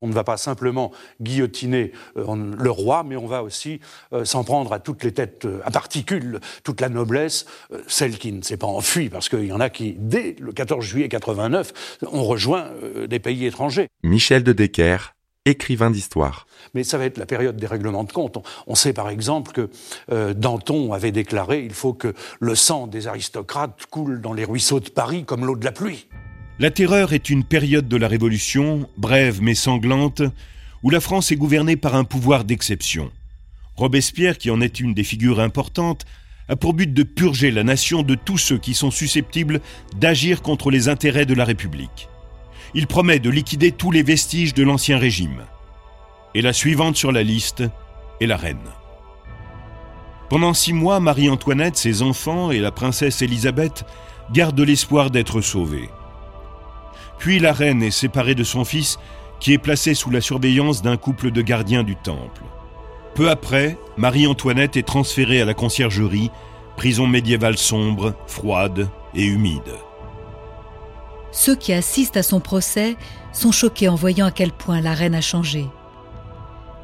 On 0.04 0.06
ne 0.06 0.12
va 0.12 0.22
pas 0.22 0.36
simplement 0.36 0.92
guillotiner 1.22 1.92
euh, 2.18 2.54
le 2.58 2.70
roi, 2.70 3.04
mais 3.04 3.16
on 3.16 3.26
va 3.26 3.42
aussi 3.42 3.80
euh, 4.12 4.26
s'en 4.26 4.44
prendre 4.44 4.70
à 4.74 4.78
toutes 4.78 5.02
les 5.02 5.12
têtes 5.12 5.46
euh, 5.46 5.62
à 5.64 5.70
particules, 5.70 6.40
toute 6.62 6.82
la 6.82 6.90
noblesse, 6.90 7.46
celle 7.86 8.18
qui 8.18 8.30
ne 8.30 8.42
s'est 8.42 8.58
pas 8.58 8.66
enfuie, 8.66 9.08
parce 9.08 9.30
qu'il 9.30 9.46
y 9.46 9.52
en 9.52 9.60
a 9.60 9.70
qui, 9.70 9.96
dès 9.98 10.36
le 10.38 10.52
14 10.52 10.84
juillet 10.84 11.08
89, 11.08 11.98
ont 12.12 12.24
rejoint 12.24 12.68
des 13.08 13.18
pays 13.18 13.46
étrangers. 13.46 13.88
Michel 14.02 14.44
de 14.44 14.52
Decker, 14.52 15.14
écrivain 15.46 15.90
d'histoire. 15.90 16.46
Mais 16.74 16.84
ça 16.84 16.98
va 16.98 17.06
être 17.06 17.16
la 17.16 17.24
période 17.24 17.56
des 17.56 17.66
règlements 17.66 18.04
de 18.04 18.12
compte. 18.12 18.36
On, 18.66 18.74
sait 18.74 18.92
par 18.92 19.08
exemple 19.08 19.52
que 19.52 20.32
Danton 20.34 20.92
avait 20.92 21.12
déclaré 21.12 21.64
il 21.64 21.72
faut 21.72 21.94
que 21.94 22.12
le 22.40 22.54
sang 22.54 22.86
des 22.86 23.06
aristocrates 23.06 23.86
coule 23.90 24.20
dans 24.20 24.34
les 24.34 24.44
ruisseaux 24.44 24.80
de 24.80 24.90
Paris 24.90 25.24
comme 25.24 25.46
l'eau 25.46 25.56
de 25.56 25.64
la 25.64 25.72
pluie. 25.72 26.06
La 26.60 26.70
terreur 26.70 27.12
est 27.12 27.30
une 27.30 27.42
période 27.42 27.88
de 27.88 27.96
la 27.96 28.06
Révolution, 28.06 28.88
brève 28.96 29.42
mais 29.42 29.56
sanglante, 29.56 30.22
où 30.84 30.90
la 30.90 31.00
France 31.00 31.32
est 31.32 31.36
gouvernée 31.36 31.76
par 31.76 31.96
un 31.96 32.04
pouvoir 32.04 32.44
d'exception. 32.44 33.10
Robespierre, 33.74 34.38
qui 34.38 34.52
en 34.52 34.60
est 34.60 34.78
une 34.78 34.94
des 34.94 35.02
figures 35.02 35.40
importantes, 35.40 36.04
a 36.48 36.54
pour 36.54 36.74
but 36.74 36.92
de 36.92 37.02
purger 37.02 37.50
la 37.50 37.64
nation 37.64 38.04
de 38.04 38.14
tous 38.14 38.38
ceux 38.38 38.58
qui 38.58 38.74
sont 38.74 38.92
susceptibles 38.92 39.60
d'agir 39.96 40.42
contre 40.42 40.70
les 40.70 40.88
intérêts 40.88 41.26
de 41.26 41.34
la 41.34 41.44
République. 41.44 42.08
Il 42.74 42.86
promet 42.86 43.18
de 43.18 43.30
liquider 43.30 43.72
tous 43.72 43.90
les 43.90 44.04
vestiges 44.04 44.54
de 44.54 44.62
l'Ancien 44.62 44.98
Régime. 44.98 45.42
Et 46.36 46.42
la 46.42 46.52
suivante 46.52 46.96
sur 46.96 47.10
la 47.10 47.24
liste 47.24 47.64
est 48.20 48.26
la 48.26 48.36
reine. 48.36 48.70
Pendant 50.30 50.54
six 50.54 50.72
mois, 50.72 51.00
Marie-Antoinette, 51.00 51.76
ses 51.76 52.02
enfants 52.02 52.52
et 52.52 52.60
la 52.60 52.70
princesse 52.70 53.22
Élisabeth 53.22 53.84
gardent 54.32 54.60
l'espoir 54.60 55.10
d'être 55.10 55.40
sauvés. 55.40 55.88
Puis 57.24 57.38
la 57.38 57.54
reine 57.54 57.82
est 57.82 57.90
séparée 57.90 58.34
de 58.34 58.44
son 58.44 58.66
fils, 58.66 58.98
qui 59.40 59.54
est 59.54 59.58
placé 59.58 59.94
sous 59.94 60.10
la 60.10 60.20
surveillance 60.20 60.82
d'un 60.82 60.98
couple 60.98 61.30
de 61.30 61.40
gardiens 61.40 61.82
du 61.82 61.96
temple. 61.96 62.42
Peu 63.14 63.30
après, 63.30 63.78
Marie-Antoinette 63.96 64.76
est 64.76 64.86
transférée 64.86 65.40
à 65.40 65.46
la 65.46 65.54
conciergerie, 65.54 66.30
prison 66.76 67.06
médiévale 67.06 67.56
sombre, 67.56 68.14
froide 68.26 68.90
et 69.14 69.24
humide. 69.24 69.72
Ceux 71.32 71.56
qui 71.56 71.72
assistent 71.72 72.18
à 72.18 72.22
son 72.22 72.40
procès 72.40 72.94
sont 73.32 73.52
choqués 73.52 73.88
en 73.88 73.94
voyant 73.94 74.26
à 74.26 74.30
quel 74.30 74.52
point 74.52 74.82
la 74.82 74.92
reine 74.92 75.14
a 75.14 75.22
changé. 75.22 75.64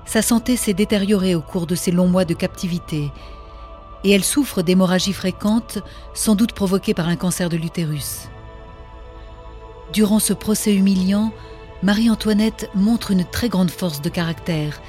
Sa 0.06 0.22
santé 0.22 0.56
s'est 0.56 0.72
détériorée 0.72 1.34
au 1.34 1.42
cours 1.42 1.66
de 1.66 1.74
ces 1.74 1.90
longs 1.90 2.08
mois 2.08 2.24
de 2.24 2.32
captivité 2.32 3.10
et 4.04 4.12
elle 4.12 4.24
souffre 4.24 4.62
d'hémorragies 4.62 5.12
fréquentes, 5.12 5.80
sans 6.14 6.34
doute 6.34 6.52
provoquées 6.52 6.94
par 6.94 7.08
un 7.08 7.16
cancer 7.16 7.50
de 7.50 7.58
l'utérus. 7.58 8.30
Durant 9.92 10.20
ce 10.20 10.32
procès 10.32 10.74
humiliant, 10.74 11.32
Marie-Antoinette 11.82 12.70
montre 12.74 13.10
une 13.10 13.24
très 13.24 13.48
grande 13.48 13.70
force 13.70 14.00
de 14.00 14.08
caractère 14.08 14.80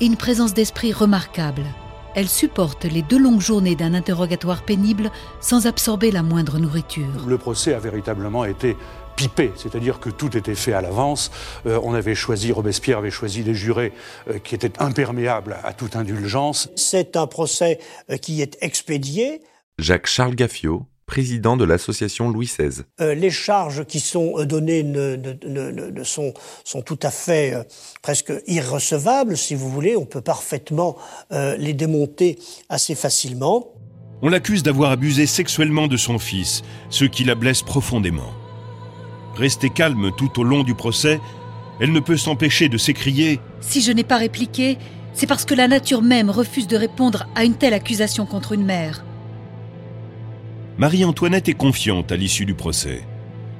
et 0.00 0.06
une 0.06 0.16
présence 0.16 0.52
d'esprit 0.52 0.92
remarquable. 0.92 1.62
Elle 2.14 2.28
supporte 2.28 2.84
les 2.84 3.02
deux 3.02 3.18
longues 3.18 3.40
journées 3.40 3.76
d'un 3.76 3.94
interrogatoire 3.94 4.62
pénible 4.62 5.10
sans 5.40 5.66
absorber 5.66 6.10
la 6.10 6.22
moindre 6.22 6.58
nourriture. 6.58 7.26
Le 7.26 7.38
procès 7.38 7.72
a 7.72 7.78
véritablement 7.78 8.44
été 8.44 8.76
pipé, 9.16 9.52
c'est-à-dire 9.56 10.00
que 10.00 10.10
tout 10.10 10.36
était 10.36 10.54
fait 10.54 10.72
à 10.72 10.80
l'avance. 10.80 11.30
Euh, 11.66 11.80
on 11.82 11.94
avait 11.94 12.14
choisi, 12.14 12.52
Robespierre 12.52 12.98
avait 12.98 13.10
choisi 13.10 13.42
des 13.42 13.54
jurés 13.54 13.92
euh, 14.28 14.38
qui 14.38 14.54
étaient 14.54 14.72
imperméables 14.82 15.58
à 15.62 15.72
toute 15.72 15.96
indulgence. 15.96 16.68
C'est 16.76 17.16
un 17.16 17.26
procès 17.26 17.78
euh, 18.10 18.16
qui 18.16 18.42
est 18.42 18.58
expédié. 18.60 19.40
Jacques-Charles 19.78 20.34
Gaffiot, 20.34 20.86
président 21.10 21.56
de 21.56 21.64
l'association 21.64 22.30
Louis 22.30 22.46
XVI. 22.46 22.84
Euh, 23.00 23.14
les 23.14 23.32
charges 23.32 23.84
qui 23.84 23.98
sont 23.98 24.34
euh, 24.38 24.46
données 24.46 24.86
sont, 26.04 26.32
sont, 26.62 26.82
tout 26.82 27.00
à 27.02 27.10
fait 27.10 27.52
euh, 27.52 27.64
presque 28.00 28.32
irrecevables, 28.46 29.36
si 29.36 29.56
vous 29.56 29.68
voulez. 29.68 29.96
On 29.96 30.04
peut 30.04 30.20
parfaitement 30.20 30.96
les 31.32 31.74
démonter 31.74 32.38
assez 32.68 32.94
facilement. 32.94 33.72
On 34.22 34.28
l'accuse 34.28 34.62
d'avoir 34.62 34.92
abusé 34.92 35.26
sexuellement 35.26 35.88
de 35.88 35.96
son 35.96 36.20
fils, 36.20 36.62
ce 36.90 37.04
qui 37.04 37.24
la 37.24 37.34
blesse 37.34 37.62
profondément. 37.62 38.32
Restée 39.34 39.70
calme 39.70 40.12
tout 40.16 40.38
au 40.38 40.44
long 40.44 40.62
du 40.62 40.74
procès, 40.74 41.20
elle 41.80 41.92
ne 41.92 42.00
peut 42.00 42.18
s'empêcher 42.18 42.68
de 42.68 42.78
s'écrier⁇ 42.78 43.36
Si 43.60 43.80
je 43.80 43.90
n'ai 43.90 44.04
pas 44.04 44.18
répliqué, 44.18 44.78
c'est 45.12 45.26
parce 45.26 45.44
que 45.44 45.54
la 45.54 45.66
nature 45.66 46.02
même 46.02 46.30
refuse 46.30 46.68
de 46.68 46.76
répondre 46.76 47.26
à 47.34 47.44
une 47.44 47.54
telle 47.54 47.74
accusation 47.74 48.26
contre 48.26 48.52
une 48.52 48.64
mère. 48.64 49.04
Marie-Antoinette 50.80 51.50
est 51.50 51.52
confiante 51.52 52.10
à 52.10 52.16
l'issue 52.16 52.46
du 52.46 52.54
procès, 52.54 53.02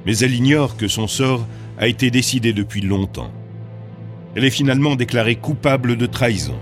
mais 0.07 0.17
elle 0.21 0.33
ignore 0.33 0.79
que 0.79 0.89
son 0.89 1.07
sort 1.07 1.47
a 1.77 1.87
été 1.87 2.11
décidé 2.11 2.55
depuis 2.55 2.81
longtemps. 2.81 3.31
Elle 4.35 4.47
est 4.47 4.49
finalement 4.49 4.97
déclarée 4.97 5.37
coupable 5.37 5.97
de 5.97 6.07
trahison. 6.07 6.59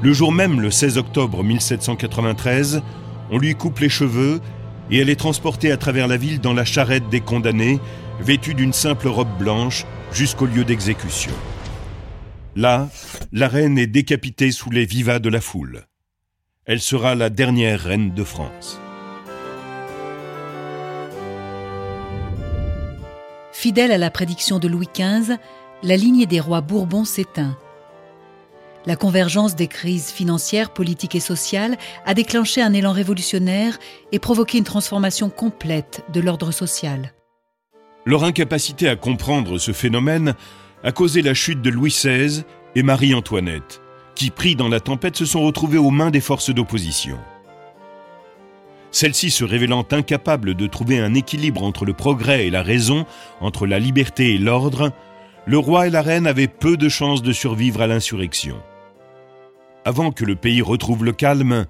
Le 0.00 0.14
jour 0.14 0.32
même, 0.32 0.62
le 0.62 0.70
16 0.70 0.96
octobre 0.96 1.44
1793, 1.44 2.80
on 3.30 3.36
lui 3.36 3.54
coupe 3.54 3.80
les 3.80 3.90
cheveux 3.90 4.40
et 4.90 5.00
elle 5.00 5.10
est 5.10 5.16
transportée 5.16 5.70
à 5.70 5.76
travers 5.76 6.08
la 6.08 6.16
ville 6.16 6.40
dans 6.40 6.54
la 6.54 6.64
charrette 6.64 7.10
des 7.10 7.20
condamnés, 7.20 7.80
vêtue 8.18 8.54
d'une 8.54 8.72
simple 8.72 9.08
robe 9.08 9.36
blanche, 9.38 9.84
jusqu'au 10.10 10.46
lieu 10.46 10.64
d'exécution. 10.64 11.32
Là, 12.54 12.88
la 13.30 13.46
reine 13.46 13.76
est 13.76 13.86
décapitée 13.86 14.52
sous 14.52 14.70
les 14.70 14.86
vivas 14.86 15.18
de 15.18 15.28
la 15.28 15.42
foule. 15.42 15.84
Elle 16.68 16.80
sera 16.80 17.14
la 17.14 17.30
dernière 17.30 17.80
reine 17.80 18.12
de 18.12 18.24
France. 18.24 18.80
Fidèle 23.52 23.92
à 23.92 23.98
la 23.98 24.10
prédiction 24.10 24.58
de 24.58 24.66
Louis 24.66 24.88
XV, 24.92 25.36
la 25.84 25.96
lignée 25.96 26.26
des 26.26 26.40
rois 26.40 26.62
Bourbons 26.62 27.04
s'éteint. 27.04 27.56
La 28.84 28.96
convergence 28.96 29.54
des 29.54 29.68
crises 29.68 30.10
financières, 30.10 30.72
politiques 30.72 31.14
et 31.14 31.20
sociales 31.20 31.76
a 32.04 32.14
déclenché 32.14 32.62
un 32.62 32.72
élan 32.72 32.90
révolutionnaire 32.90 33.78
et 34.10 34.18
provoqué 34.18 34.58
une 34.58 34.64
transformation 34.64 35.30
complète 35.30 36.04
de 36.12 36.20
l'ordre 36.20 36.50
social. 36.50 37.12
Leur 38.04 38.24
incapacité 38.24 38.88
à 38.88 38.96
comprendre 38.96 39.58
ce 39.58 39.70
phénomène 39.70 40.34
a 40.82 40.90
causé 40.90 41.22
la 41.22 41.34
chute 41.34 41.62
de 41.62 41.70
Louis 41.70 41.90
XVI 41.90 42.42
et 42.74 42.82
Marie-Antoinette, 42.82 43.80
qui, 44.16 44.30
pris 44.30 44.56
dans 44.56 44.68
la 44.68 44.80
tempête, 44.80 45.16
se 45.16 45.24
sont 45.24 45.42
retrouvés 45.42 45.78
aux 45.78 45.90
mains 45.92 46.10
des 46.10 46.20
forces 46.20 46.52
d'opposition. 46.52 47.18
Celles-ci 48.90 49.30
se 49.30 49.44
révélant 49.44 49.86
incapables 49.90 50.54
de 50.54 50.66
trouver 50.66 50.98
un 50.98 51.14
équilibre 51.14 51.62
entre 51.62 51.84
le 51.84 51.92
progrès 51.92 52.46
et 52.46 52.50
la 52.50 52.62
raison, 52.62 53.04
entre 53.40 53.66
la 53.66 53.78
liberté 53.78 54.34
et 54.34 54.38
l'ordre, 54.38 54.90
le 55.46 55.58
roi 55.58 55.86
et 55.86 55.90
la 55.90 56.02
reine 56.02 56.26
avaient 56.26 56.48
peu 56.48 56.76
de 56.76 56.88
chances 56.88 57.22
de 57.22 57.32
survivre 57.32 57.82
à 57.82 57.86
l'insurrection. 57.86 58.56
Avant 59.84 60.10
que 60.10 60.24
le 60.24 60.34
pays 60.34 60.62
retrouve 60.62 61.04
le 61.04 61.12
calme, 61.12 61.66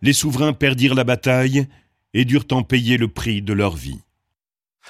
les 0.00 0.12
souverains 0.12 0.52
perdirent 0.52 0.94
la 0.94 1.04
bataille 1.04 1.66
et 2.14 2.24
durent 2.24 2.46
en 2.50 2.62
payer 2.62 2.96
le 2.96 3.08
prix 3.08 3.42
de 3.42 3.52
leur 3.52 3.76
vie. 3.76 4.00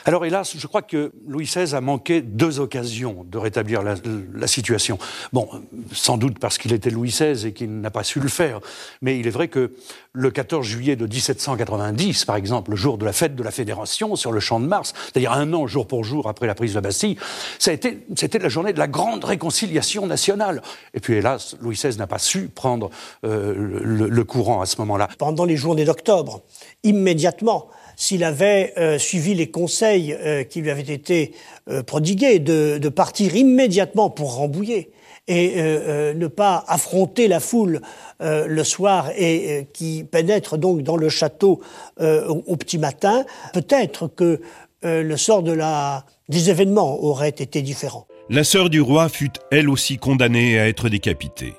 Alors 0.04 0.24
hélas, 0.24 0.56
je 0.56 0.66
crois 0.66 0.82
que 0.82 1.12
Louis 1.28 1.44
XVI 1.44 1.74
a 1.74 1.80
manqué 1.80 2.22
deux 2.22 2.60
occasions 2.60 3.24
de 3.28 3.38
rétablir 3.38 3.82
la, 3.82 4.46
situation. 4.46 4.98
Bon, 5.32 5.48
sans 5.92 6.16
doute 6.16 6.38
parce 6.38 6.58
qu'il 6.58 6.72
était 6.72 6.90
Louis 6.90 7.10
XVI 7.10 7.46
et 7.46 7.52
qu'il 7.52 7.80
n'a 7.80 7.90
pas 7.90 8.02
su 8.02 8.18
le 8.18 8.28
faire, 8.28 8.60
mais 9.00 9.18
il 9.18 9.26
est 9.26 9.30
vrai 9.30 9.48
que 9.48 9.72
le 10.12 10.30
14 10.30 10.66
juillet 10.66 10.96
de 10.96 11.06
1790, 11.06 12.24
par 12.24 12.36
exemple, 12.36 12.72
le 12.72 12.76
jour 12.76 12.98
de 12.98 13.04
la 13.04 13.12
fête 13.12 13.36
de 13.36 13.42
la 13.42 13.52
Fédération 13.52 14.16
sur 14.16 14.32
le 14.32 14.40
champ 14.40 14.58
de 14.58 14.66
Mars, 14.66 14.92
c'est-à-dire 15.04 15.32
un 15.32 15.52
an 15.52 15.66
jour 15.66 15.86
pour 15.86 16.04
jour 16.04 16.28
après 16.28 16.46
la 16.46 16.54
prise 16.54 16.72
de 16.72 16.76
la 16.76 16.80
Bastille, 16.80 17.16
c'était 17.58 18.38
la 18.40 18.48
journée 18.48 18.72
de 18.72 18.78
la 18.78 18.88
grande 18.88 19.24
réconciliation 19.24 20.06
nationale. 20.06 20.62
Et 20.94 21.00
puis 21.00 21.14
hélas, 21.14 21.56
Louis 21.60 21.76
XVI 21.76 21.96
n'a 21.96 22.08
pas 22.08 22.18
su 22.18 22.48
prendre 22.48 22.90
euh, 23.24 23.54
le 23.84 24.24
courant 24.24 24.60
à 24.60 24.66
ce 24.66 24.78
moment-là. 24.78 25.08
Pendant 25.18 25.44
les 25.44 25.56
journées 25.56 25.84
d'octobre, 25.84 26.42
immédiatement, 26.82 27.70
s'il 28.02 28.24
avait 28.24 28.74
euh, 28.78 28.98
suivi 28.98 29.32
les 29.32 29.48
conseils 29.48 30.12
euh, 30.12 30.42
qui 30.42 30.60
lui 30.60 30.72
avaient 30.72 30.82
été 30.82 31.34
euh, 31.70 31.84
prodigués 31.84 32.40
de, 32.40 32.88
partir 32.88 33.36
immédiatement 33.36 34.10
pour 34.10 34.34
Rambouillet 34.34 34.90
et 35.28 35.62
ne 35.62 36.26
pas 36.26 36.64
affronter 36.66 37.28
la 37.28 37.38
foule 37.38 37.80
le 38.18 38.64
soir 38.64 39.10
et 39.16 39.68
qui 39.72 40.02
pénètre 40.02 40.58
donc 40.58 40.82
dans 40.82 40.96
le 40.96 41.08
château 41.08 41.60
au, 42.00 42.56
petit 42.56 42.76
matin, 42.76 43.24
peut-être 43.54 44.08
que 44.08 44.40
le 44.82 45.16
sort 45.16 45.44
de 45.44 45.52
la, 45.52 46.04
des 46.28 46.50
événements 46.50 47.00
aurait 47.04 47.28
été 47.28 47.62
différent. 47.62 48.08
La 48.30 48.42
sœur 48.42 48.68
du 48.68 48.80
roi 48.80 49.08
fut 49.08 49.30
elle 49.52 49.70
aussi 49.70 49.96
condamnée 49.96 50.58
à 50.58 50.66
être 50.66 50.88
décapitée. 50.88 51.54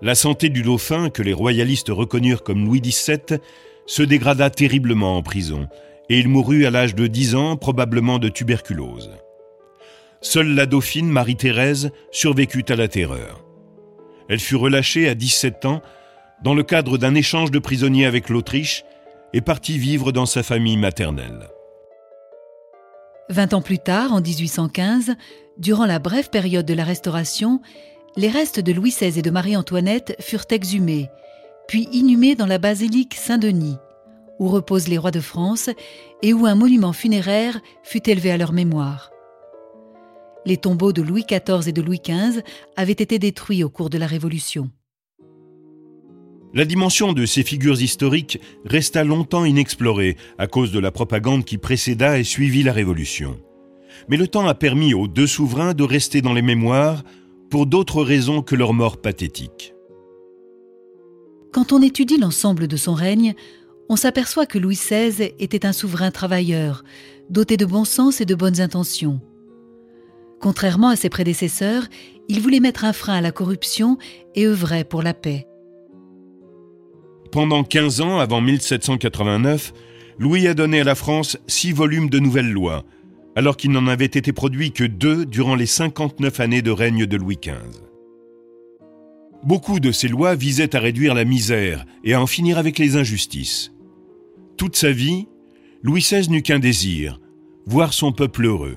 La 0.00 0.14
santé 0.14 0.48
du 0.48 0.62
dauphin, 0.62 1.10
que 1.10 1.22
les 1.22 1.32
royalistes 1.32 1.90
reconnurent 1.90 2.44
comme 2.44 2.64
Louis 2.64 2.80
XVII, 2.80 3.40
se 3.86 4.02
dégrada 4.02 4.50
terriblement 4.50 5.16
en 5.16 5.22
prison, 5.22 5.68
et 6.08 6.18
il 6.18 6.28
mourut 6.28 6.66
à 6.66 6.70
l'âge 6.70 6.94
de 6.94 7.06
10 7.06 7.34
ans, 7.34 7.56
probablement 7.56 8.18
de 8.18 8.28
tuberculose. 8.28 9.10
Seule 10.20 10.54
la 10.54 10.66
dauphine 10.66 11.08
Marie-Thérèse 11.08 11.90
survécut 12.10 12.64
à 12.68 12.76
la 12.76 12.88
terreur. 12.88 13.44
Elle 14.28 14.40
fut 14.40 14.56
relâchée 14.56 15.08
à 15.08 15.14
17 15.14 15.64
ans 15.66 15.82
dans 16.42 16.54
le 16.54 16.62
cadre 16.62 16.98
d'un 16.98 17.14
échange 17.14 17.50
de 17.50 17.58
prisonniers 17.58 18.06
avec 18.06 18.28
l'Autriche 18.28 18.84
et 19.32 19.40
partit 19.40 19.78
vivre 19.78 20.12
dans 20.12 20.26
sa 20.26 20.42
famille 20.42 20.76
maternelle. 20.76 21.48
Vingt 23.28 23.54
ans 23.54 23.62
plus 23.62 23.78
tard, 23.78 24.12
en 24.12 24.20
1815, 24.20 25.14
durant 25.58 25.86
la 25.86 25.98
brève 25.98 26.30
période 26.30 26.66
de 26.66 26.74
la 26.74 26.84
Restauration, 26.84 27.60
les 28.16 28.28
restes 28.28 28.60
de 28.60 28.72
Louis 28.72 28.90
XVI 28.90 29.18
et 29.18 29.22
de 29.22 29.30
Marie-Antoinette 29.30 30.16
furent 30.20 30.46
exhumés, 30.50 31.08
puis 31.68 31.88
inhumés 31.92 32.34
dans 32.34 32.46
la 32.46 32.58
basilique 32.58 33.14
Saint-Denis, 33.14 33.76
où 34.38 34.48
reposent 34.48 34.88
les 34.88 34.98
rois 34.98 35.10
de 35.10 35.20
France 35.20 35.70
et 36.22 36.32
où 36.32 36.46
un 36.46 36.54
monument 36.54 36.92
funéraire 36.92 37.60
fut 37.82 38.08
élevé 38.08 38.30
à 38.30 38.36
leur 38.36 38.52
mémoire. 38.52 39.10
Les 40.44 40.56
tombeaux 40.56 40.92
de 40.92 41.02
Louis 41.02 41.24
XIV 41.28 41.68
et 41.68 41.72
de 41.72 41.82
Louis 41.82 42.00
XV 42.04 42.42
avaient 42.76 42.92
été 42.92 43.18
détruits 43.18 43.64
au 43.64 43.68
cours 43.68 43.90
de 43.90 43.98
la 43.98 44.06
Révolution. 44.06 44.70
La 46.54 46.64
dimension 46.64 47.12
de 47.12 47.26
ces 47.26 47.42
figures 47.42 47.82
historiques 47.82 48.40
resta 48.64 49.04
longtemps 49.04 49.44
inexplorée 49.44 50.16
à 50.38 50.46
cause 50.46 50.72
de 50.72 50.78
la 50.78 50.90
propagande 50.90 51.44
qui 51.44 51.58
précéda 51.58 52.18
et 52.18 52.24
suivit 52.24 52.62
la 52.62 52.72
Révolution. 52.72 53.38
Mais 54.08 54.16
le 54.16 54.28
temps 54.28 54.46
a 54.46 54.54
permis 54.54 54.94
aux 54.94 55.08
deux 55.08 55.26
souverains 55.26 55.74
de 55.74 55.82
rester 55.82 56.22
dans 56.22 56.32
les 56.32 56.42
mémoires 56.42 57.02
pour 57.50 57.66
d'autres 57.66 58.02
raisons 58.02 58.40
que 58.40 58.54
leur 58.54 58.72
mort 58.72 58.98
pathétique. 58.98 59.75
Quand 61.56 61.72
on 61.72 61.80
étudie 61.80 62.18
l'ensemble 62.18 62.68
de 62.68 62.76
son 62.76 62.92
règne, 62.92 63.34
on 63.88 63.96
s'aperçoit 63.96 64.44
que 64.44 64.58
Louis 64.58 64.74
XVI 64.74 65.32
était 65.38 65.64
un 65.64 65.72
souverain 65.72 66.10
travailleur, 66.10 66.84
doté 67.30 67.56
de 67.56 67.64
bon 67.64 67.86
sens 67.86 68.20
et 68.20 68.26
de 68.26 68.34
bonnes 68.34 68.60
intentions. 68.60 69.22
Contrairement 70.38 70.88
à 70.90 70.96
ses 70.96 71.08
prédécesseurs, 71.08 71.84
il 72.28 72.42
voulait 72.42 72.60
mettre 72.60 72.84
un 72.84 72.92
frein 72.92 73.14
à 73.14 73.20
la 73.22 73.32
corruption 73.32 73.96
et 74.34 74.44
œuvrait 74.44 74.84
pour 74.84 75.02
la 75.02 75.14
paix. 75.14 75.46
Pendant 77.32 77.64
15 77.64 78.02
ans, 78.02 78.18
avant 78.18 78.42
1789, 78.42 79.72
Louis 80.18 80.48
a 80.48 80.52
donné 80.52 80.82
à 80.82 80.84
la 80.84 80.94
France 80.94 81.38
six 81.46 81.72
volumes 81.72 82.10
de 82.10 82.18
nouvelles 82.18 82.52
lois, 82.52 82.84
alors 83.34 83.56
qu'il 83.56 83.70
n'en 83.70 83.86
avait 83.86 84.04
été 84.04 84.30
produit 84.34 84.72
que 84.72 84.84
deux 84.84 85.24
durant 85.24 85.54
les 85.54 85.64
59 85.64 86.38
années 86.38 86.60
de 86.60 86.70
règne 86.70 87.06
de 87.06 87.16
Louis 87.16 87.38
XV. 87.42 87.85
Beaucoup 89.42 89.80
de 89.80 89.92
ces 89.92 90.08
lois 90.08 90.34
visaient 90.34 90.74
à 90.74 90.80
réduire 90.80 91.14
la 91.14 91.24
misère 91.24 91.84
et 92.04 92.14
à 92.14 92.20
en 92.20 92.26
finir 92.26 92.58
avec 92.58 92.78
les 92.78 92.96
injustices. 92.96 93.72
Toute 94.56 94.76
sa 94.76 94.90
vie, 94.90 95.26
Louis 95.82 96.00
XVI 96.00 96.28
n'eut 96.30 96.42
qu'un 96.42 96.58
désir, 96.58 97.20
voir 97.66 97.92
son 97.92 98.12
peuple 98.12 98.46
heureux. 98.46 98.76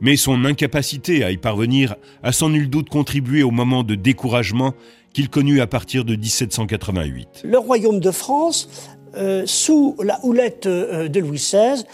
Mais 0.00 0.16
son 0.16 0.44
incapacité 0.44 1.24
à 1.24 1.30
y 1.30 1.36
parvenir 1.36 1.96
a 2.22 2.32
sans 2.32 2.48
nul 2.48 2.70
doute 2.70 2.88
contribué 2.88 3.42
au 3.42 3.50
moment 3.50 3.82
de 3.82 3.94
découragement 3.94 4.74
qu'il 5.12 5.28
connut 5.28 5.60
à 5.60 5.66
partir 5.66 6.04
de 6.04 6.16
1788. 6.16 7.42
Le 7.44 7.58
royaume 7.58 8.00
de 8.00 8.10
France, 8.10 8.68
euh, 9.16 9.44
sous 9.46 9.96
la 10.02 10.18
houlette 10.24 10.66
euh, 10.66 11.08
de 11.08 11.20
Louis 11.20 11.38
XVI, 11.38 11.84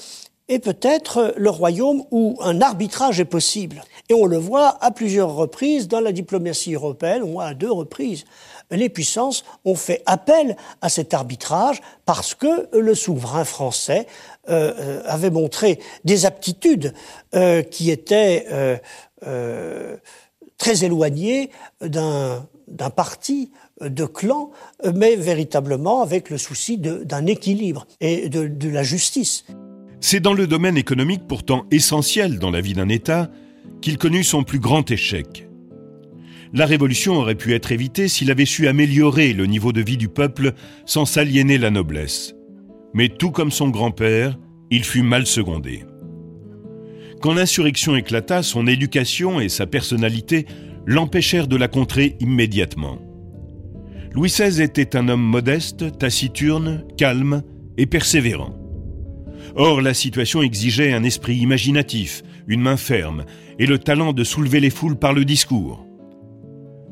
est 0.49 0.59
peut-être 0.59 1.35
le 1.37 1.51
royaume 1.51 2.03
où 2.11 2.37
un 2.41 2.61
arbitrage 2.61 3.21
est 3.21 3.25
possible. 3.25 3.83
Et 4.11 4.15
on 4.15 4.27
le 4.27 4.37
voit 4.37 4.77
à 4.85 4.91
plusieurs 4.91 5.35
reprises 5.35 5.89
dans 5.89 6.01
la 6.01 6.13
diplomatie 6.13 6.75
européenne, 6.75 7.23
au 7.23 7.29
moins 7.29 7.47
à 7.47 7.55
deux 7.55 7.73
reprises. 7.73 8.27
Les 8.71 8.91
puissances 8.91 9.45
ont 9.65 9.75
fait 9.75 10.03
appel 10.05 10.57
à 10.83 10.91
cet 10.91 11.15
arbitrage 11.15 11.81
parce 12.05 12.35
que 12.35 12.69
le 12.77 12.95
souverain 12.95 13.45
français 13.45 14.07
euh, 14.51 15.03
avait 15.07 15.31
montré 15.31 15.79
des 16.05 16.27
aptitudes 16.27 16.93
qui 17.71 17.91
étaient 17.91 18.47
très 20.59 20.85
éloignées 20.85 21.51
d'un 21.81 22.47
d'un 22.71 22.91
parti, 22.91 23.51
euh, 23.83 23.89
de 23.89 24.05
clan, 24.05 24.51
euh, 24.85 24.93
mais 24.95 25.17
véritablement 25.17 26.03
avec 26.03 26.31
le 26.31 26.39
souci 26.39 26.79
d'un 26.79 27.27
équilibre 27.27 27.87
et 28.01 28.29
de, 28.29 28.47
de 28.47 28.69
la 28.69 28.83
justice. 28.83 29.45
C'est 30.01 30.21
dans 30.21 30.33
le 30.33 30.47
domaine 30.47 30.77
économique 30.77 31.27
pourtant 31.29 31.67
essentiel 31.71 32.39
dans 32.39 32.51
la 32.51 32.61
vie 32.61 32.73
d'un 32.73 32.89
État 32.89 33.29
qu'il 33.81 33.99
connut 33.99 34.25
son 34.25 34.43
plus 34.43 34.59
grand 34.59 34.91
échec. 34.91 35.49
La 36.53 36.67
révolution 36.67 37.15
aurait 37.15 37.37
pu 37.37 37.55
être 37.55 37.71
évitée 37.71 38.09
s'il 38.09 38.31
avait 38.31 38.45
su 38.45 38.67
améliorer 38.67 39.33
le 39.33 39.47
niveau 39.47 39.73
de 39.73 39.81
vie 39.81 39.97
du 39.97 40.09
peuple 40.09 40.53
sans 40.85 41.05
s'aliéner 41.05 41.59
la 41.59 41.71
noblesse. 41.71 42.35
Mais 42.93 43.09
tout 43.09 43.31
comme 43.31 43.53
son 43.53 43.69
grand-père, 43.69 44.37
il 44.71 44.85
fut 44.85 45.03
mal 45.03 45.27
secondé. 45.27 45.85
Quand 47.21 47.35
l'insurrection 47.35 47.95
éclata, 47.97 48.43
son 48.43 48.67
éducation 48.67 49.41
et 49.41 49.49
sa 49.49 49.67
personnalité 49.67 50.47
l'empêchèrent 50.87 51.49
de 51.49 51.57
la 51.57 51.69
contrer 51.69 52.17
immédiatement. 52.19 52.99
Louis 54.13 54.31
XVI 54.31 54.63
était 54.63 54.97
un 54.97 55.09
homme 55.09 55.23
modeste, 55.23 55.99
taciturne, 55.99 56.85
calme 56.97 57.43
et 57.77 57.87
persévérant. 57.87 58.57
Or, 59.55 59.81
la 59.81 59.95
situation 59.95 60.43
exigeait 60.43 60.93
un 60.93 61.05
esprit 61.05 61.37
imaginatif, 61.37 62.23
une 62.47 62.61
main 62.61 62.77
ferme 62.77 63.25
et 63.59 63.67
le 63.67 63.79
talent 63.79 64.13
de 64.13 64.25
soulever 64.25 64.61
les 64.61 64.71
foules 64.71 64.99
par 64.99 65.13
le 65.13 65.25
discours. 65.25 65.87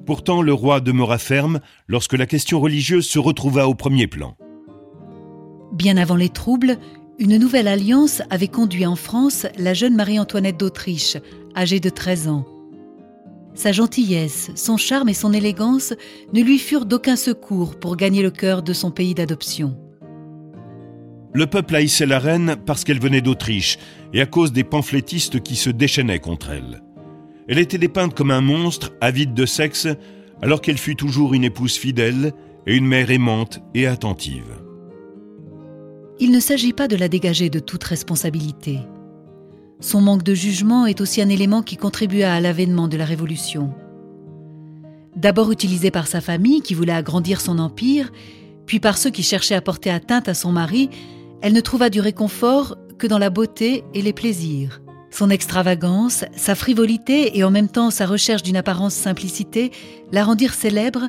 Pourtant, 0.06 0.40
le 0.40 0.52
roi 0.52 0.80
demeura 0.80 1.18
ferme 1.18 1.60
lorsque 1.86 2.14
la 2.14 2.26
question 2.26 2.60
religieuse 2.60 3.06
se 3.06 3.18
retrouva 3.18 3.68
au 3.68 3.74
premier 3.74 4.06
plan. 4.06 4.36
Bien 5.72 5.96
avant 5.96 6.16
les 6.16 6.30
troubles, 6.30 6.78
une 7.18 7.36
nouvelle 7.36 7.68
alliance 7.68 8.22
avait 8.30 8.48
conduit 8.48 8.86
en 8.86 8.96
France 8.96 9.46
la 9.58 9.74
jeune 9.74 9.94
Marie-Antoinette 9.94 10.58
d'Autriche, 10.58 11.16
âgée 11.56 11.80
de 11.80 11.90
13 11.90 12.28
ans. 12.28 12.46
Sa 13.54 13.72
gentillesse, 13.72 14.50
son 14.54 14.76
charme 14.76 15.08
et 15.08 15.14
son 15.14 15.32
élégance 15.32 15.92
ne 16.32 16.42
lui 16.42 16.58
furent 16.58 16.86
d'aucun 16.86 17.16
secours 17.16 17.78
pour 17.78 17.96
gagner 17.96 18.22
le 18.22 18.30
cœur 18.30 18.62
de 18.62 18.72
son 18.72 18.92
pays 18.92 19.14
d'adoption. 19.14 19.76
Le 21.32 21.46
peuple 21.46 21.76
haïssait 21.76 22.06
la 22.06 22.18
reine 22.18 22.56
parce 22.66 22.84
qu'elle 22.84 23.00
venait 23.00 23.20
d'Autriche 23.20 23.78
et 24.12 24.20
à 24.20 24.26
cause 24.26 24.52
des 24.52 24.64
pamphlétistes 24.64 25.42
qui 25.42 25.56
se 25.56 25.70
déchaînaient 25.70 26.20
contre 26.20 26.50
elle. 26.50 26.82
Elle 27.48 27.58
était 27.58 27.78
dépeinte 27.78 28.14
comme 28.14 28.30
un 28.30 28.40
monstre 28.40 28.92
avide 29.00 29.34
de 29.34 29.46
sexe 29.46 29.88
alors 30.42 30.60
qu'elle 30.60 30.78
fut 30.78 30.96
toujours 30.96 31.34
une 31.34 31.44
épouse 31.44 31.76
fidèle 31.76 32.32
et 32.66 32.76
une 32.76 32.86
mère 32.86 33.10
aimante 33.10 33.60
et 33.74 33.86
attentive. 33.86 34.56
Il 36.20 36.32
ne 36.32 36.40
s'agit 36.40 36.72
pas 36.72 36.88
de 36.88 36.96
la 36.96 37.08
dégager 37.08 37.48
de 37.48 37.58
toute 37.58 37.84
responsabilité. 37.84 38.80
Son 39.80 40.00
manque 40.00 40.24
de 40.24 40.34
jugement 40.34 40.86
est 40.86 41.00
aussi 41.00 41.22
un 41.22 41.28
élément 41.28 41.62
qui 41.62 41.76
contribua 41.76 42.32
à 42.32 42.40
l'avènement 42.40 42.88
de 42.88 42.96
la 42.96 43.04
Révolution. 43.04 43.72
D'abord 45.14 45.52
utilisée 45.52 45.90
par 45.90 46.06
sa 46.06 46.20
famille 46.20 46.60
qui 46.60 46.74
voulait 46.74 46.92
agrandir 46.92 47.40
son 47.40 47.58
empire, 47.58 48.10
puis 48.66 48.80
par 48.80 48.98
ceux 48.98 49.10
qui 49.10 49.22
cherchaient 49.22 49.54
à 49.54 49.60
porter 49.60 49.90
atteinte 49.90 50.28
à 50.28 50.34
son 50.34 50.52
mari, 50.52 50.90
elle 51.40 51.52
ne 51.52 51.60
trouva 51.60 51.90
du 51.90 52.00
réconfort 52.00 52.76
que 52.98 53.06
dans 53.06 53.18
la 53.18 53.30
beauté 53.30 53.84
et 53.94 54.02
les 54.02 54.12
plaisirs. 54.12 54.82
Son 55.10 55.30
extravagance, 55.30 56.24
sa 56.36 56.54
frivolité 56.54 57.38
et 57.38 57.44
en 57.44 57.50
même 57.50 57.68
temps 57.68 57.90
sa 57.90 58.06
recherche 58.06 58.42
d'une 58.42 58.56
apparence 58.56 58.94
simplicité 58.94 59.70
la 60.12 60.24
rendirent 60.24 60.54
célèbre, 60.54 61.08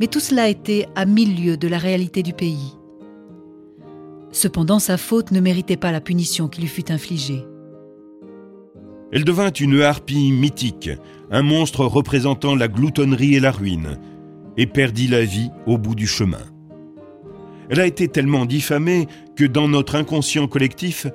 mais 0.00 0.06
tout 0.06 0.20
cela 0.20 0.48
était 0.48 0.86
à 0.94 1.06
mille 1.06 1.42
lieues 1.42 1.56
de 1.56 1.68
la 1.68 1.78
réalité 1.78 2.22
du 2.22 2.32
pays. 2.32 2.76
Cependant, 4.30 4.78
sa 4.78 4.96
faute 4.96 5.30
ne 5.30 5.40
méritait 5.40 5.76
pas 5.76 5.92
la 5.92 6.00
punition 6.00 6.48
qui 6.48 6.62
lui 6.62 6.68
fut 6.68 6.90
infligée. 6.90 7.44
Elle 9.12 9.24
devint 9.24 9.52
une 9.52 9.82
harpie 9.82 10.32
mythique, 10.32 10.90
un 11.30 11.42
monstre 11.42 11.84
représentant 11.84 12.54
la 12.54 12.68
gloutonnerie 12.68 13.34
et 13.34 13.40
la 13.40 13.50
ruine, 13.50 13.98
et 14.56 14.66
perdit 14.66 15.08
la 15.08 15.24
vie 15.24 15.50
au 15.66 15.76
bout 15.76 15.94
du 15.94 16.06
chemin. 16.06 16.51
Elle 17.72 17.80
a 17.80 17.86
été 17.86 18.06
tellement 18.06 18.44
diffamée 18.44 19.08
que 19.34 19.46
dans 19.46 19.66
notre 19.66 19.94
inconscient 19.94 20.46
collectif, 20.46 21.06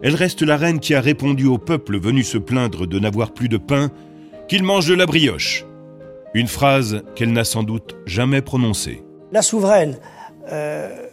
elle 0.00 0.14
reste 0.14 0.42
la 0.42 0.56
reine 0.56 0.78
qui 0.78 0.94
a 0.94 1.00
répondu 1.00 1.44
au 1.46 1.58
peuple 1.58 1.98
venu 1.98 2.22
se 2.22 2.38
plaindre 2.38 2.86
de 2.86 3.00
n'avoir 3.00 3.34
plus 3.34 3.48
de 3.48 3.56
pain 3.56 3.90
qu'il 4.46 4.62
mange 4.62 4.86
de 4.86 4.94
la 4.94 5.06
brioche. 5.06 5.66
Une 6.32 6.46
phrase 6.46 7.02
qu'elle 7.16 7.32
n'a 7.32 7.42
sans 7.42 7.64
doute 7.64 7.96
jamais 8.06 8.42
prononcée. 8.42 9.02
La 9.32 9.42
souveraine 9.42 9.98
euh, 10.52 11.04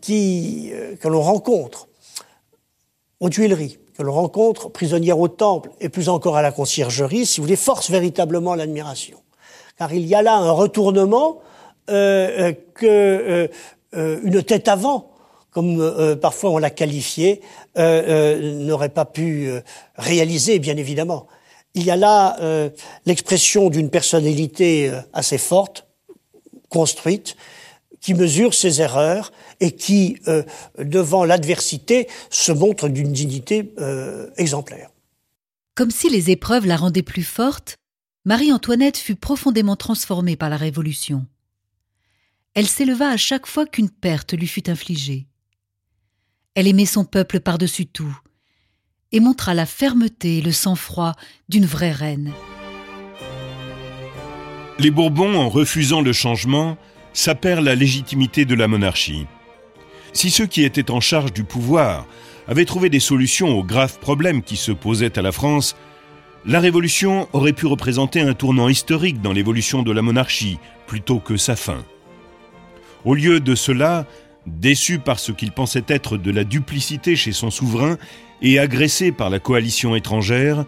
qui, 0.00 0.70
euh, 0.72 0.96
que 0.96 1.08
l'on 1.08 1.20
rencontre 1.20 1.88
aux 3.20 3.28
Tuileries, 3.28 3.76
que 3.98 4.02
l'on 4.02 4.14
rencontre, 4.14 4.70
prisonnière 4.70 5.18
au 5.18 5.28
temple 5.28 5.68
et 5.78 5.90
plus 5.90 6.08
encore 6.08 6.38
à 6.38 6.42
la 6.42 6.52
conciergerie, 6.52 7.26
si 7.26 7.38
vous 7.38 7.44
voulez, 7.44 7.56
force 7.56 7.90
véritablement 7.90 8.54
l'admiration. 8.54 9.18
Car 9.76 9.92
il 9.92 10.06
y 10.06 10.14
a 10.14 10.22
là 10.22 10.36
un 10.36 10.52
retournement 10.52 11.42
euh, 11.90 12.54
que 12.74 13.50
une 13.92 14.42
tête 14.42 14.68
avant, 14.68 15.12
comme 15.50 15.80
euh, 15.80 16.16
parfois 16.16 16.50
on 16.50 16.58
l'a 16.58 16.70
qualifié, 16.70 17.40
n'aurait 17.76 18.90
pas 18.90 19.04
pu 19.04 19.50
réaliser, 19.96 20.58
bien 20.58 20.76
évidemment. 20.76 21.26
Il 21.74 21.84
y 21.84 21.90
a 21.90 21.96
là 21.96 22.38
l'expression 23.04 23.68
d'une 23.70 23.90
personnalité 23.90 24.90
assez 25.12 25.38
forte, 25.38 25.86
construite, 26.68 27.36
qui 28.06 28.14
mesure 28.14 28.54
ses 28.54 28.80
erreurs 28.80 29.32
et 29.58 29.72
qui, 29.72 30.18
euh, 30.28 30.44
devant 30.78 31.24
l'adversité, 31.24 32.06
se 32.30 32.52
montre 32.52 32.88
d'une 32.88 33.12
dignité 33.12 33.72
euh, 33.80 34.30
exemplaire. 34.36 34.90
Comme 35.74 35.90
si 35.90 36.08
les 36.08 36.30
épreuves 36.30 36.66
la 36.66 36.76
rendaient 36.76 37.02
plus 37.02 37.24
forte, 37.24 37.76
Marie-Antoinette 38.24 38.96
fut 38.96 39.16
profondément 39.16 39.74
transformée 39.74 40.36
par 40.36 40.50
la 40.50 40.56
Révolution. 40.56 41.26
Elle 42.56 42.66
s'éleva 42.66 43.10
à 43.10 43.18
chaque 43.18 43.46
fois 43.46 43.66
qu'une 43.66 43.90
perte 43.90 44.32
lui 44.32 44.46
fut 44.46 44.70
infligée. 44.70 45.26
Elle 46.54 46.66
aimait 46.66 46.86
son 46.86 47.04
peuple 47.04 47.40
par-dessus 47.40 47.84
tout 47.84 48.18
et 49.12 49.20
montra 49.20 49.52
la 49.52 49.66
fermeté 49.66 50.38
et 50.38 50.40
le 50.40 50.52
sang-froid 50.52 51.12
d'une 51.50 51.66
vraie 51.66 51.92
reine. 51.92 52.32
Les 54.78 54.90
Bourbons, 54.90 55.34
en 55.34 55.50
refusant 55.50 56.00
le 56.00 56.14
changement, 56.14 56.78
sapèrent 57.12 57.60
la 57.60 57.74
légitimité 57.74 58.46
de 58.46 58.54
la 58.54 58.68
monarchie. 58.68 59.26
Si 60.14 60.30
ceux 60.30 60.46
qui 60.46 60.64
étaient 60.64 60.90
en 60.90 61.00
charge 61.00 61.34
du 61.34 61.44
pouvoir 61.44 62.06
avaient 62.48 62.64
trouvé 62.64 62.88
des 62.88 63.00
solutions 63.00 63.48
aux 63.48 63.64
graves 63.64 63.98
problèmes 63.98 64.42
qui 64.42 64.56
se 64.56 64.72
posaient 64.72 65.18
à 65.18 65.22
la 65.22 65.32
France, 65.32 65.76
la 66.46 66.60
Révolution 66.60 67.28
aurait 67.34 67.52
pu 67.52 67.66
représenter 67.66 68.22
un 68.22 68.32
tournant 68.32 68.70
historique 68.70 69.20
dans 69.20 69.34
l'évolution 69.34 69.82
de 69.82 69.92
la 69.92 70.00
monarchie 70.00 70.58
plutôt 70.86 71.20
que 71.20 71.36
sa 71.36 71.54
fin. 71.54 71.84
Au 73.04 73.14
lieu 73.14 73.40
de 73.40 73.54
cela, 73.54 74.06
déçu 74.46 74.98
par 74.98 75.18
ce 75.18 75.32
qu'il 75.32 75.52
pensait 75.52 75.84
être 75.88 76.16
de 76.16 76.30
la 76.30 76.44
duplicité 76.44 77.16
chez 77.16 77.32
son 77.32 77.50
souverain 77.50 77.98
et 78.42 78.58
agressé 78.58 79.12
par 79.12 79.30
la 79.30 79.38
coalition 79.38 79.96
étrangère, 79.96 80.64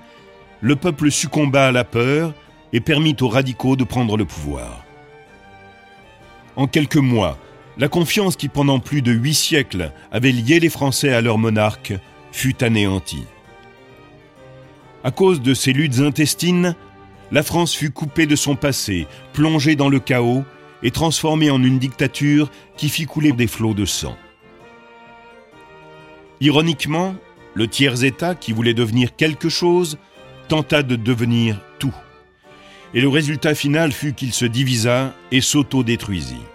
le 0.60 0.76
peuple 0.76 1.10
succomba 1.10 1.66
à 1.66 1.72
la 1.72 1.84
peur 1.84 2.34
et 2.72 2.80
permit 2.80 3.16
aux 3.20 3.28
radicaux 3.28 3.76
de 3.76 3.84
prendre 3.84 4.16
le 4.16 4.24
pouvoir. 4.24 4.84
En 6.56 6.66
quelques 6.66 6.96
mois, 6.96 7.38
la 7.76 7.88
confiance 7.88 8.36
qui 8.36 8.48
pendant 8.48 8.80
plus 8.80 9.02
de 9.02 9.12
huit 9.12 9.34
siècles 9.34 9.92
avait 10.10 10.32
lié 10.32 10.58
les 10.58 10.68
Français 10.68 11.12
à 11.12 11.20
leur 11.20 11.38
monarque 11.38 11.94
fut 12.32 12.64
anéantie. 12.64 13.24
À 15.04 15.12
cause 15.12 15.40
de 15.40 15.54
ces 15.54 15.72
luttes 15.72 16.00
intestines, 16.00 16.74
la 17.30 17.44
France 17.44 17.74
fut 17.74 17.90
coupée 17.90 18.26
de 18.26 18.34
son 18.34 18.56
passé, 18.56 19.06
plongée 19.32 19.76
dans 19.76 19.88
le 19.88 20.00
chaos 20.00 20.44
et 20.82 20.90
transformée 20.90 21.50
en 21.50 21.62
une 21.62 21.78
dictature 21.78 22.50
qui 22.76 22.88
fit 22.88 23.06
couler 23.06 23.32
des 23.32 23.46
flots 23.46 23.74
de 23.74 23.84
sang. 23.84 24.16
Ironiquement, 26.40 27.16
le 27.54 27.66
tiers-État, 27.66 28.34
qui 28.34 28.52
voulait 28.52 28.74
devenir 28.74 29.16
quelque 29.16 29.48
chose, 29.48 29.98
tenta 30.48 30.82
de 30.82 30.96
devenir 30.96 31.60
tout. 31.78 31.94
Et 32.94 33.00
le 33.00 33.08
résultat 33.08 33.54
final 33.54 33.92
fut 33.92 34.14
qu'il 34.14 34.32
se 34.32 34.44
divisa 34.44 35.14
et 35.32 35.40
s'auto-détruisit. 35.40 36.46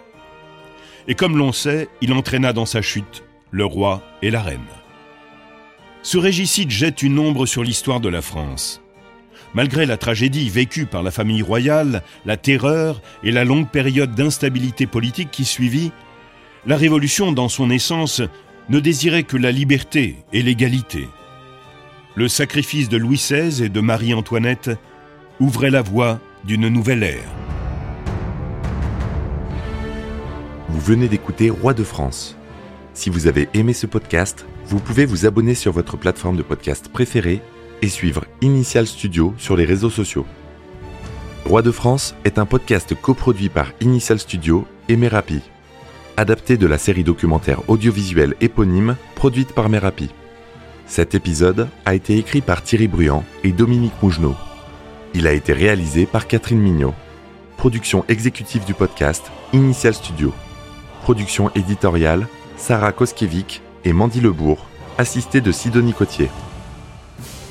Et 1.06 1.14
comme 1.14 1.36
l'on 1.36 1.52
sait, 1.52 1.88
il 2.00 2.12
entraîna 2.12 2.52
dans 2.52 2.66
sa 2.66 2.82
chute 2.82 3.24
le 3.50 3.64
roi 3.64 4.02
et 4.22 4.30
la 4.30 4.42
reine. 4.42 4.60
Ce 6.02 6.18
régicide 6.18 6.70
jette 6.70 7.02
une 7.02 7.18
ombre 7.18 7.46
sur 7.46 7.62
l'histoire 7.62 8.00
de 8.00 8.08
la 8.08 8.20
France. 8.20 8.83
Malgré 9.54 9.86
la 9.86 9.96
tragédie 9.96 10.50
vécue 10.50 10.84
par 10.84 11.04
la 11.04 11.12
famille 11.12 11.42
royale, 11.42 12.02
la 12.26 12.36
terreur 12.36 13.00
et 13.22 13.30
la 13.30 13.44
longue 13.44 13.70
période 13.70 14.14
d'instabilité 14.14 14.86
politique 14.86 15.30
qui 15.30 15.44
suivit, 15.44 15.92
la 16.66 16.76
Révolution, 16.76 17.30
dans 17.30 17.48
son 17.48 17.70
essence, 17.70 18.20
ne 18.68 18.80
désirait 18.80 19.22
que 19.22 19.36
la 19.36 19.52
liberté 19.52 20.16
et 20.32 20.42
l'égalité. 20.42 21.08
Le 22.16 22.26
sacrifice 22.26 22.88
de 22.88 22.96
Louis 22.96 23.16
XVI 23.16 23.64
et 23.64 23.68
de 23.68 23.80
Marie-Antoinette 23.80 24.70
ouvrait 25.38 25.70
la 25.70 25.82
voie 25.82 26.20
d'une 26.44 26.68
nouvelle 26.68 27.04
ère. 27.04 27.30
Vous 30.68 30.80
venez 30.80 31.06
d'écouter 31.06 31.50
Roi 31.50 31.74
de 31.74 31.84
France. 31.84 32.36
Si 32.92 33.08
vous 33.08 33.28
avez 33.28 33.48
aimé 33.54 33.72
ce 33.72 33.86
podcast, 33.86 34.46
vous 34.66 34.80
pouvez 34.80 35.04
vous 35.04 35.26
abonner 35.26 35.54
sur 35.54 35.72
votre 35.72 35.96
plateforme 35.96 36.36
de 36.36 36.42
podcast 36.42 36.88
préférée 36.88 37.40
et 37.84 37.88
suivre 37.88 38.24
Initial 38.40 38.86
Studio 38.86 39.34
sur 39.36 39.56
les 39.56 39.66
réseaux 39.66 39.90
sociaux. 39.90 40.24
Roi 41.44 41.60
de 41.60 41.70
France 41.70 42.14
est 42.24 42.38
un 42.38 42.46
podcast 42.46 42.94
coproduit 42.94 43.50
par 43.50 43.72
Initial 43.82 44.18
Studio 44.18 44.66
et 44.88 44.96
Merapi, 44.96 45.42
adapté 46.16 46.56
de 46.56 46.66
la 46.66 46.78
série 46.78 47.04
documentaire 47.04 47.60
audiovisuelle 47.68 48.36
éponyme 48.40 48.96
produite 49.14 49.52
par 49.52 49.68
Merapi. 49.68 50.08
Cet 50.86 51.14
épisode 51.14 51.68
a 51.84 51.94
été 51.94 52.16
écrit 52.16 52.40
par 52.40 52.62
Thierry 52.62 52.88
Bruand 52.88 53.22
et 53.42 53.52
Dominique 53.52 54.02
Mougenot. 54.02 54.34
Il 55.12 55.26
a 55.26 55.32
été 55.32 55.52
réalisé 55.52 56.06
par 56.06 56.26
Catherine 56.26 56.60
Mignot. 56.60 56.94
Production 57.58 58.06
exécutive 58.08 58.64
du 58.64 58.72
podcast 58.72 59.30
Initial 59.52 59.92
Studio. 59.92 60.32
Production 61.02 61.50
éditoriale 61.54 62.28
Sarah 62.56 62.92
Koskiewicz 62.92 63.60
et 63.84 63.92
Mandy 63.92 64.22
Lebourg, 64.22 64.64
assistée 64.96 65.42
de 65.42 65.52
Sidonie 65.52 65.92
Cotier. 65.92 66.30